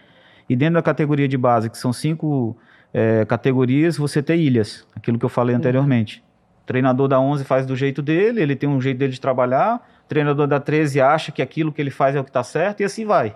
[0.49, 2.55] e dentro da categoria de base, que são cinco
[2.93, 6.23] é, categorias, você tem ilhas, aquilo que eu falei anteriormente.
[6.63, 9.85] O treinador da 11 faz do jeito dele, ele tem um jeito dele de trabalhar,
[10.05, 12.81] o treinador da 13 acha que aquilo que ele faz é o que está certo,
[12.81, 13.35] e assim vai.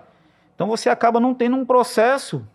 [0.54, 2.46] Então você acaba não tendo um processo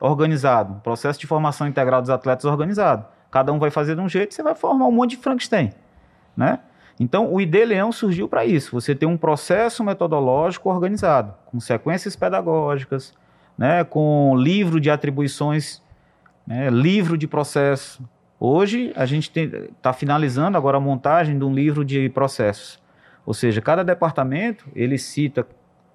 [0.00, 3.04] organizado, um processo de formação integral dos atletas organizado.
[3.30, 5.72] Cada um vai fazer de um jeito, você vai formar um monte de Frankenstein,
[6.38, 6.60] né?
[7.00, 12.14] Então, o ID Leão surgiu para isso, você ter um processo metodológico organizado, com sequências
[12.14, 13.12] pedagógicas,
[13.56, 15.82] né, com livro de atribuições,
[16.46, 18.02] né, livro de processo.
[18.38, 22.80] Hoje, a gente está finalizando agora a montagem de um livro de processos.
[23.26, 25.46] Ou seja, cada departamento, ele cita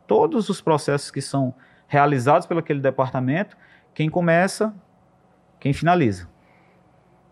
[0.06, 1.54] todos os processos que são
[1.88, 3.58] realizados pelo aquele departamento,
[3.94, 4.74] quem começa,
[5.60, 6.28] quem finaliza.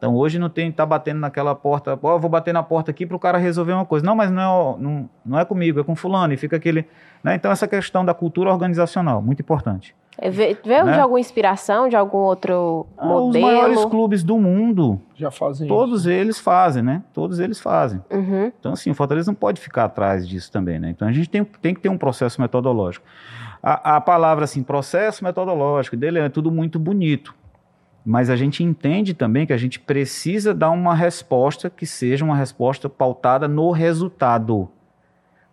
[0.01, 3.05] Então hoje não tem tá batendo naquela porta, ó, oh, vou bater na porta aqui
[3.05, 4.03] para o cara resolver uma coisa.
[4.03, 6.33] Não, mas não é, não, não é comigo, é com fulano.
[6.33, 6.87] E fica aquele.
[7.23, 7.35] Né?
[7.35, 9.95] Então essa questão da cultura organizacional, muito importante.
[10.17, 10.93] É, veio né?
[10.93, 13.45] de alguma inspiração, de algum outro ah, modelo?
[13.45, 14.99] Os maiores clubes do mundo.
[15.13, 16.09] Já fazem Todos isso.
[16.09, 17.03] eles fazem, né?
[17.13, 18.01] Todos eles fazem.
[18.09, 18.51] Uhum.
[18.59, 20.89] Então, assim, o Fortaleza não pode ficar atrás disso também, né?
[20.89, 23.05] Então a gente tem, tem que ter um processo metodológico.
[23.61, 27.35] A, a palavra, assim, processo metodológico dele é tudo muito bonito.
[28.03, 32.35] Mas a gente entende também que a gente precisa dar uma resposta que seja uma
[32.35, 34.69] resposta pautada no resultado.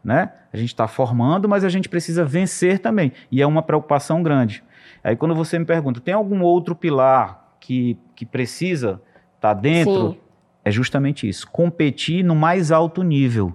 [0.03, 0.33] Né?
[0.53, 3.13] A gente está formando, mas a gente precisa vencer também.
[3.31, 4.65] E é uma preocupação grande.
[5.05, 9.01] Aí quando você me pergunta, tem algum outro pilar que, que precisa
[9.37, 10.13] estar tá dentro?
[10.13, 10.19] Sim.
[10.65, 11.47] É justamente isso.
[11.51, 13.55] Competir no mais alto nível.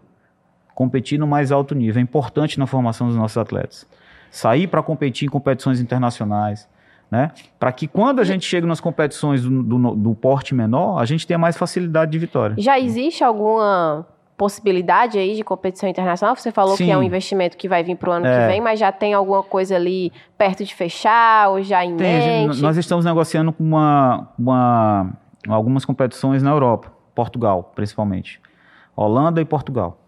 [0.76, 2.00] Competir no mais alto nível.
[2.00, 3.88] É importante na formação dos nossos atletas.
[4.32, 6.68] Sair para competir em competições internacionais
[7.14, 7.30] né?
[7.60, 11.28] Para que quando a gente chega nas competições do, do, do, porte menor, a gente
[11.28, 12.56] tenha mais facilidade de vitória.
[12.58, 14.04] Já existe alguma
[14.36, 16.36] possibilidade aí de competição internacional?
[16.36, 16.86] Você falou Sim.
[16.86, 18.40] que é um investimento que vai vir para o ano é.
[18.40, 22.48] que vem, mas já tem alguma coisa ali perto de fechar ou já em tem,
[22.48, 22.60] mente?
[22.64, 25.14] nós estamos negociando com uma, uma,
[25.48, 28.42] algumas competições na Europa, Portugal, principalmente.
[28.96, 30.00] Holanda e Portugal.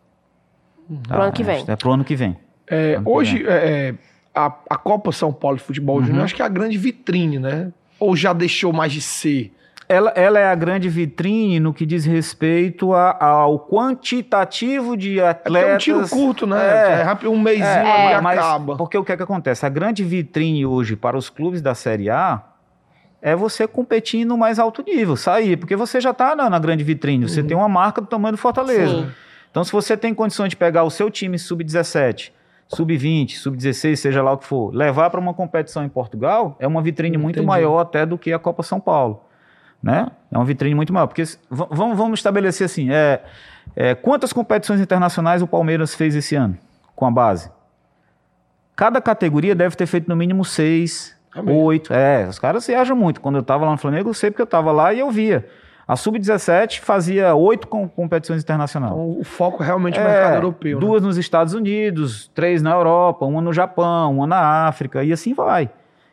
[1.08, 1.64] Para o ano que vem.
[1.68, 2.36] É, é para o ano que vem.
[2.68, 3.54] É, hoje, vem.
[3.54, 3.96] É, é
[4.36, 6.06] a, a Copa São Paulo de Futebol uhum.
[6.06, 7.72] Júnior, acho que é a grande vitrine, né?
[8.00, 9.54] Ou já deixou mais de ser?
[9.88, 15.70] Ela, ela é a grande vitrine no que diz respeito a, ao quantitativo de atletas.
[15.70, 16.58] É, é um tiro curto, né?
[16.58, 18.76] É, é rápido, um mêsinho é, é, mas acaba.
[18.76, 19.66] Porque o que é que acontece?
[19.66, 22.42] A grande vitrine hoje para os clubes da Série A
[23.22, 26.84] é você competir no mais alto nível, sair, porque você já está na, na, grande
[26.84, 27.48] vitrine, você uhum.
[27.48, 29.04] tem uma marca do tamanho do Fortaleza.
[29.04, 29.12] Sim.
[29.52, 32.32] Então, se você tem condições de pegar o seu time sub-17
[32.68, 36.82] sub-20, sub-16, seja lá o que for, levar para uma competição em Portugal é uma
[36.82, 39.22] vitrine muito maior até do que a Copa São Paulo.
[39.82, 40.08] Né?
[40.32, 41.08] É uma vitrine muito maior.
[41.08, 43.22] Porque vamos, vamos estabelecer assim: é,
[43.76, 46.58] é, quantas competições internacionais o Palmeiras fez esse ano
[46.96, 47.52] com a base?
[48.76, 51.56] Cada categoria deve ter feito no mínimo seis, Amém.
[51.56, 51.94] oito.
[51.94, 53.22] É, os caras viajam muito.
[53.22, 55.48] Quando eu estava lá no Flamengo, eu sei porque eu estava lá e eu via.
[55.88, 58.92] A Sub-17 fazia oito competições internacionais.
[58.92, 60.80] Então, o foco realmente é o mercado europeu.
[60.80, 61.08] Duas né?
[61.08, 65.70] nos Estados Unidos, três na Europa, uma no Japão, uma na África, e assim vai.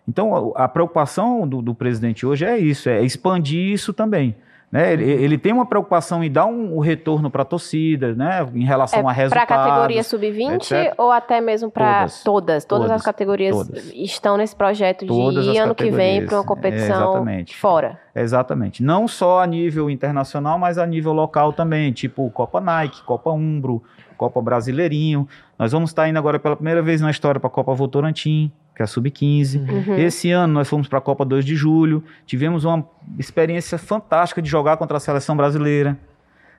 [0.07, 4.37] Então, a preocupação do, do presidente hoje é isso, é expandir isso também.
[4.73, 4.95] Né?
[4.95, 8.49] Ele, ele, tem uma preocupação em dar um, um retorno para a torcida, né?
[8.55, 9.47] em relação é, a resultados.
[9.47, 12.91] Para a categoria sub-20 ou até mesmo para todas, todas, todas?
[12.91, 13.93] as categorias todas.
[13.93, 18.01] estão nesse projeto todas de ano que vem para uma competição é, fora.
[18.15, 18.83] Exatamente.
[18.83, 23.83] Não só a nível internacional, mas a nível local também, tipo Copa Nike, Copa Umbro,
[24.17, 25.27] Copa Brasileirinho.
[25.59, 28.83] Nós vamos estar indo agora pela primeira vez na história para a Copa Votorantim que
[28.83, 29.69] é a Sub-15.
[29.69, 29.97] Uhum.
[29.97, 32.87] Esse ano nós fomos para a Copa 2 de julho, tivemos uma
[33.19, 35.99] experiência fantástica de jogar contra a seleção brasileira.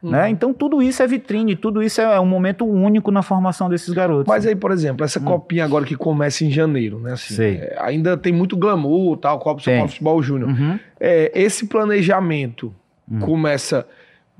[0.03, 0.11] Uhum.
[0.11, 0.29] Né?
[0.29, 4.27] Então tudo isso é vitrine, tudo isso é um momento único na formação desses garotos.
[4.27, 5.23] Mas aí, por exemplo, essa hum.
[5.23, 7.13] copinha agora que começa em janeiro, né?
[7.13, 10.49] Assim, é, ainda tem muito glamour, tal, Copa São Paulo Futebol Júnior.
[10.49, 10.77] Uhum.
[10.99, 12.73] É, esse planejamento
[13.09, 13.19] hum.
[13.19, 13.87] começa.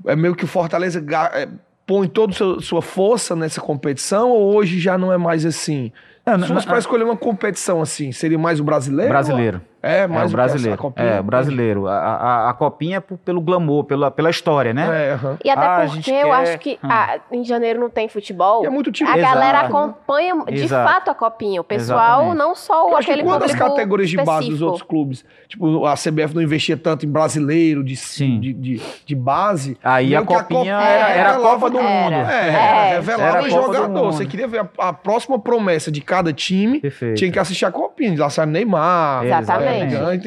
[0.06, 1.02] É meio que o Fortaleza
[1.32, 1.48] é,
[1.86, 5.90] põe toda a sua força nessa competição ou hoje já não é mais assim?
[6.26, 9.10] É, Se fosse para escolher uma competição assim, seria mais o brasileiro?
[9.10, 9.62] Brasileiro.
[9.66, 9.73] Ou...
[9.84, 10.78] É, mais é, o brasileiro.
[10.78, 11.86] Copinha, é, brasileiro.
[11.86, 15.10] A, a, a, copinha é pelo glamour, pela, pela história, né?
[15.10, 15.36] É, uhum.
[15.44, 16.32] E até ah, porque eu quer...
[16.32, 16.88] acho que hum.
[16.88, 18.64] ah, em janeiro não tem futebol.
[18.64, 19.10] E é muito time.
[19.10, 19.34] A Exato.
[19.34, 20.88] galera acompanha de Exato.
[20.88, 21.60] fato a copinha.
[21.60, 22.38] O pessoal, Exatamente.
[22.38, 26.34] não só eu aquele público das categorias de base dos outros clubes, tipo, a CBF
[26.34, 29.76] não investia tanto em brasileiro de, de, de, de, base.
[29.84, 32.14] Aí a copinha, a era, era, a Copa do Mundo.
[32.14, 32.94] É, é.
[32.94, 34.12] revelava o jogador.
[34.12, 37.16] Você queria ver a, a, próxima promessa de cada time, Perfeito.
[37.16, 38.14] tinha que assistir a copinha.
[38.18, 39.73] Lá saiu Neymar, Exatamente.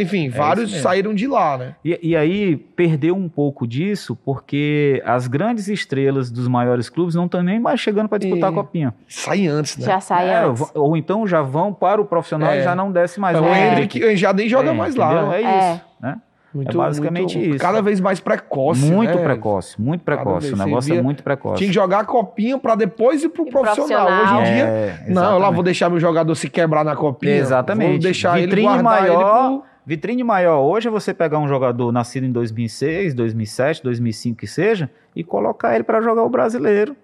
[0.01, 1.75] Enfim, é vários saíram de lá, né?
[1.83, 7.25] E, e, aí perdeu um pouco disso, porque as grandes estrelas dos maiores clubes não
[7.25, 8.53] estão nem mais chegando para disputar e...
[8.53, 8.93] a copinha.
[9.07, 9.85] Sai antes, né?
[9.85, 10.71] Já sai é, antes.
[10.73, 12.59] Ou então já vão para o profissional é.
[12.59, 13.37] e já não desce mais.
[13.37, 15.27] É, o Hendrick já nem joga é, mais lá.
[15.27, 15.41] Né?
[15.41, 16.17] É isso, né?
[16.57, 17.59] Muito, é basicamente muito, isso.
[17.59, 18.91] Cada vez mais precoce.
[18.91, 19.23] Muito né?
[19.23, 20.53] precoce, muito precoce.
[20.53, 21.59] O negócio é muito precoce.
[21.59, 24.07] Tinha que jogar a copinha para depois ir pro profissional.
[24.07, 24.41] profissional.
[24.41, 27.35] Hoje em dia, é, não, eu lá vou deixar meu jogador se quebrar na copinha.
[27.35, 27.91] Exatamente.
[27.91, 29.51] Vou deixar Vitrine ele maior.
[29.51, 34.39] Ele pro Vitrine maior hoje é você pegar um jogador nascido em 2006, 2007, 2005
[34.39, 36.95] que seja e colocar ele para jogar o brasileiro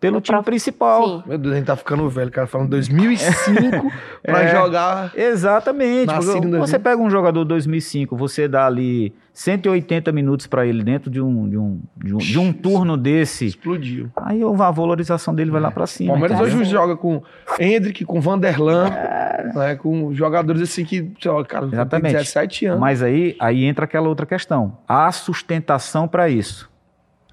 [0.00, 0.42] pelo time pra...
[0.42, 1.22] principal.
[1.22, 1.22] Sim.
[1.26, 3.92] Meu Deus, a gente tá ficando velho, cara, falando 2005
[4.22, 5.12] para é, jogar.
[5.16, 6.12] Exatamente.
[6.58, 11.48] Você pega um jogador 2005, você dá ali 180 minutos para ele dentro de um,
[11.48, 13.46] de um, de um, de um, turno desse.
[13.46, 14.10] Explodiu.
[14.16, 16.12] Aí a valorização dele vai lá para cima.
[16.12, 16.48] Palmeiras cara.
[16.48, 17.22] hoje joga com
[17.58, 19.52] Hendrick, com Vanderlan, é...
[19.54, 21.12] né, com jogadores assim que,
[21.48, 22.12] cara, Exatamente.
[22.12, 22.80] tem 17 anos.
[22.80, 24.78] Mas aí, aí entra aquela outra questão.
[24.86, 26.68] Há sustentação para isso.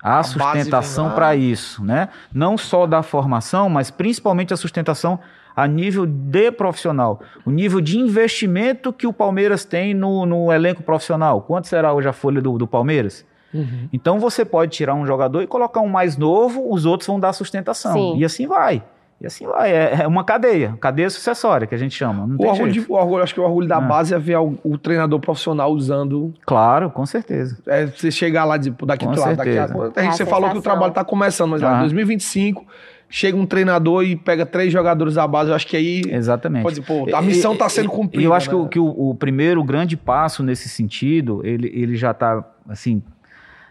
[0.05, 2.09] Há a sustentação para isso, né?
[2.31, 5.19] Não só da formação, mas principalmente a sustentação
[5.55, 7.19] a nível de profissional.
[7.43, 11.41] O nível de investimento que o Palmeiras tem no, no elenco profissional.
[11.41, 13.25] Quanto será hoje a folha do, do Palmeiras?
[13.51, 13.89] Uhum.
[13.91, 17.33] Então você pode tirar um jogador e colocar um mais novo, os outros vão dar
[17.33, 17.93] sustentação.
[17.93, 18.17] Sim.
[18.17, 18.83] E assim vai.
[19.19, 22.25] E assim vai, é, é uma cadeia, cadeia sucessória que a gente chama.
[22.37, 23.81] o, orgulho de, o orgulho, acho que o orgulho da é.
[23.81, 26.33] base é ver o, o, treinador profissional usando.
[26.45, 27.57] Claro, com certeza.
[27.65, 30.57] É você chegar lá e dizer, daqui, lá, daqui a, a gente, Você falou que
[30.57, 32.65] o trabalho está começando, mas lá em 2025
[33.09, 36.01] chega um treinador e pega três jogadores da base, eu acho que aí.
[36.09, 36.63] Exatamente.
[36.63, 38.21] Pode pô, a missão está sendo cumprida.
[38.21, 38.57] E eu acho né?
[38.57, 43.01] que, o, que o, o, primeiro grande passo nesse sentido, ele, ele já está, assim,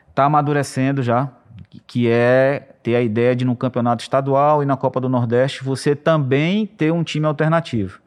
[0.09, 1.30] está amadurecendo já,
[1.86, 5.97] que é ter a ideia de no campeonato estadual e na Copa do Nordeste você
[5.97, 7.99] também ter um time alternativo,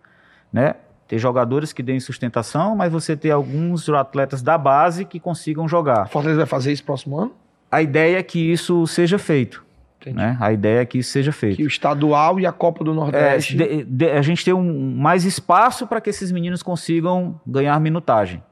[0.53, 0.75] né?
[1.07, 6.05] Ter jogadores que deem sustentação, mas você ter alguns atletas da base que consigam jogar.
[6.05, 7.31] O Fortaleza vai fazer isso próximo ano?
[7.71, 9.65] A ideia é que isso seja feito.
[10.05, 10.37] Né?
[10.39, 11.57] A ideia é que isso seja feito.
[11.57, 13.61] Que o estadual e a Copa do Nordeste.
[13.61, 17.77] É, de, de, a gente ter um, mais espaço para que esses meninos consigam ganhar
[17.79, 18.43] minutagem.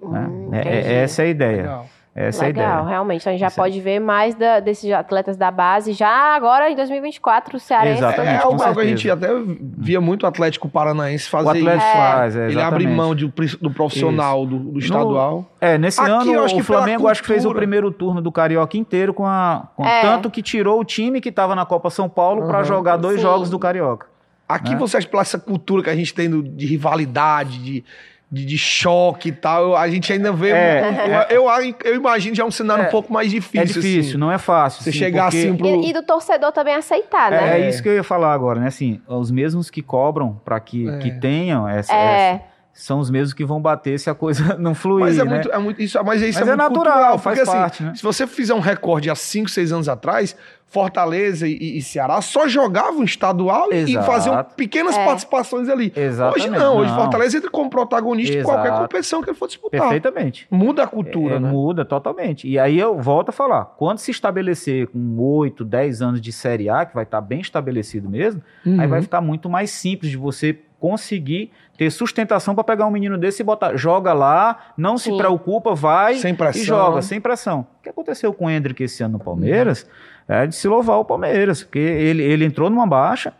[0.00, 0.20] Né?
[0.28, 0.62] Hum, né?
[0.64, 1.62] é, essa é a ideia.
[1.62, 1.88] Legal.
[2.16, 2.88] Essa Legal, é a ideia.
[2.88, 3.28] realmente.
[3.28, 3.82] A gente já Essa pode é.
[3.82, 7.98] ver mais da, desses atletas da base já agora em 2024, o Cearense.
[7.98, 9.28] Exatamente, é algo que a gente até
[9.60, 11.96] via muito o Atlético Paranaense fazer o Atlético isso.
[11.96, 13.26] faz, é, Ele abre mão de,
[13.60, 15.40] do profissional, do, do, estadual.
[15.40, 18.78] No, é, nesse Aqui, ano o Flamengo acho que fez o primeiro turno do Carioca
[18.78, 19.68] inteiro com a...
[19.76, 20.00] Com é.
[20.00, 22.48] Tanto que tirou o time que estava na Copa São Paulo uhum.
[22.48, 23.22] para jogar dois Sim.
[23.22, 24.06] jogos do Carioca.
[24.48, 24.78] Aqui né?
[24.78, 27.84] você acha que essa cultura que a gente tem de rivalidade, de
[28.30, 29.76] de, de, choque e tal.
[29.76, 30.50] A gente ainda vê.
[30.50, 33.60] É, eu, eu, eu, imagino já um cenário é, um pouco mais difícil.
[33.60, 34.18] É difícil, assim.
[34.18, 34.82] não é fácil.
[34.82, 35.38] Você chegar porque...
[35.38, 35.66] assim pro...
[35.66, 37.58] e, e, do torcedor também aceitar, né?
[37.58, 38.66] É, é, isso que eu ia falar agora, né?
[38.66, 41.18] Assim, os mesmos que cobram para que, que é.
[41.18, 42.42] tenham essa, essa,
[42.76, 45.06] são os mesmos que vão bater se a coisa não fluir.
[45.06, 45.30] Mas é né?
[45.30, 47.74] muito, é muito isso, mas isso mas é, é natural, cultural, faz porque, assim, parte,
[47.76, 47.94] assim, né?
[47.94, 52.46] Se você fizer um recorde há 5, 6 anos atrás, Fortaleza e, e, Ceará só
[52.46, 54.04] jogavam estadual Exato.
[54.04, 55.04] e faziam pequenas é.
[55.06, 55.90] participações ali.
[55.96, 56.50] Exatamente.
[56.50, 58.50] Hoje não, hoje Fortaleza entra como protagonista Exato.
[58.50, 59.80] em qualquer competição que ele for disputar.
[59.80, 60.46] Perfeitamente.
[60.50, 61.48] Muda a cultura, é, né?
[61.48, 62.46] Muda totalmente.
[62.46, 66.68] E aí eu volto a falar, quando se estabelecer com 8, 10 anos de Série
[66.68, 68.78] A, que vai estar bem estabelecido mesmo, uhum.
[68.78, 73.18] aí vai ficar muito mais simples de você conseguir ter sustentação para pegar um menino
[73.18, 75.12] desse e botar, joga lá, não Sim.
[75.12, 76.14] se preocupa, vai
[76.62, 77.66] e joga, sem pressão.
[77.78, 79.82] O que aconteceu com o Hendrick esse ano no Palmeiras
[80.28, 80.34] uhum.
[80.34, 83.32] é de se louvar o Palmeiras, porque ele, ele entrou numa baixa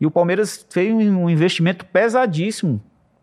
[0.00, 2.80] e o Palmeiras fez um investimento pesadíssimo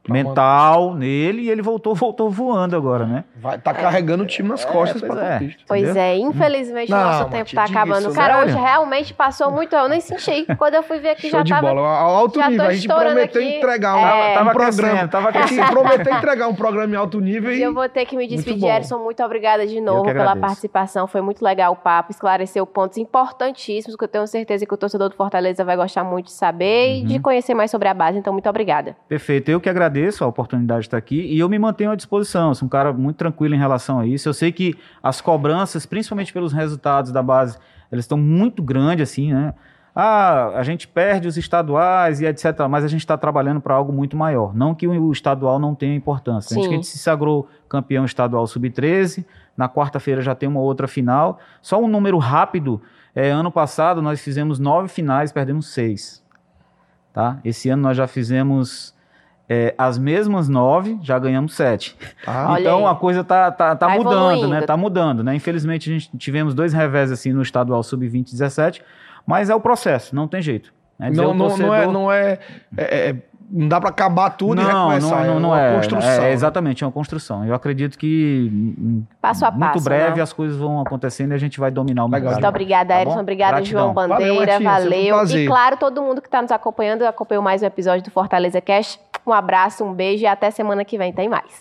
[0.09, 3.23] mental nele e ele voltou, voltou voando agora, né?
[3.35, 5.39] Vai tá carregando o time nas é, costas pois é.
[5.39, 8.07] Pista, pois é, infelizmente o nosso tempo tá acabando.
[8.07, 10.45] Isso, Cara, hoje realmente passou muito, eu nem senti.
[10.57, 11.87] Quando eu fui ver aqui Show já de tava bola.
[11.87, 13.57] alto nível, a gente prometeu aqui.
[13.57, 15.07] entregar um, é, tava um programa.
[15.07, 18.17] Tava a gente prometeu entregar um programa em alto nível e eu vou ter que
[18.17, 22.65] me despedir, Erson, muito obrigada de novo pela participação, foi muito legal o papo, esclareceu
[22.65, 26.33] pontos importantíssimos que eu tenho certeza que o torcedor do Fortaleza vai gostar muito de
[26.33, 26.97] saber uhum.
[26.97, 28.95] e de conhecer mais sobre a base, então muito obrigada.
[29.07, 29.90] Perfeito, eu que agradeço
[30.23, 32.53] a oportunidade de estar aqui e eu me mantenho à disposição.
[32.53, 34.27] Sou um cara muito tranquilo em relação a isso.
[34.27, 37.57] Eu sei que as cobranças, principalmente pelos resultados da base,
[37.91, 39.53] elas estão muito grandes, assim, né?
[39.93, 42.45] Ah, a gente perde os estaduais e etc.
[42.69, 44.55] Mas a gente está trabalhando para algo muito maior.
[44.55, 46.55] Não que o estadual não tenha importância.
[46.55, 49.25] A gente, a gente se sagrou campeão estadual sub-13.
[49.55, 51.39] Na quarta-feira já tem uma outra final.
[51.61, 52.81] Só um número rápido.
[53.13, 56.23] É, ano passado nós fizemos nove finais, perdemos seis.
[57.13, 57.39] Tá?
[57.43, 58.95] Esse ano nós já fizemos
[59.49, 61.95] é, as mesmas nove, já ganhamos sete.
[62.25, 64.47] Ah, então a coisa tá, tá, tá, tá mudando, evoluindo.
[64.47, 64.61] né?
[64.61, 65.35] Tá mudando, né?
[65.35, 68.81] Infelizmente a gente tivemos dois revés assim no estadual sub-20 17,
[69.25, 70.73] mas é o processo, não tem jeito.
[70.97, 71.09] Né?
[71.09, 71.67] Não, não, torcedor...
[71.67, 72.39] não, é, não é,
[72.77, 73.15] é, é
[73.51, 75.25] não dá para acabar tudo não, e recomeçar.
[75.25, 76.23] Não, não, não é, é uma construção.
[76.23, 77.45] É, exatamente, é uma construção.
[77.45, 80.21] Eu acredito que passo a muito passo, breve né?
[80.21, 82.33] as coisas vão acontecendo e a gente vai dominar o mercado.
[82.33, 83.19] Muito obrigada, tá Erison.
[83.19, 83.81] Obrigada, Gratidão.
[83.81, 84.59] João Bandeira.
[84.59, 85.17] Valeu.
[85.17, 85.37] valeu.
[85.37, 88.99] e claro, todo mundo que está nos acompanhando, acompanhou mais um episódio do Fortaleza Cast.
[89.25, 91.51] Um abraço, um beijo e até semana que vem tem mais.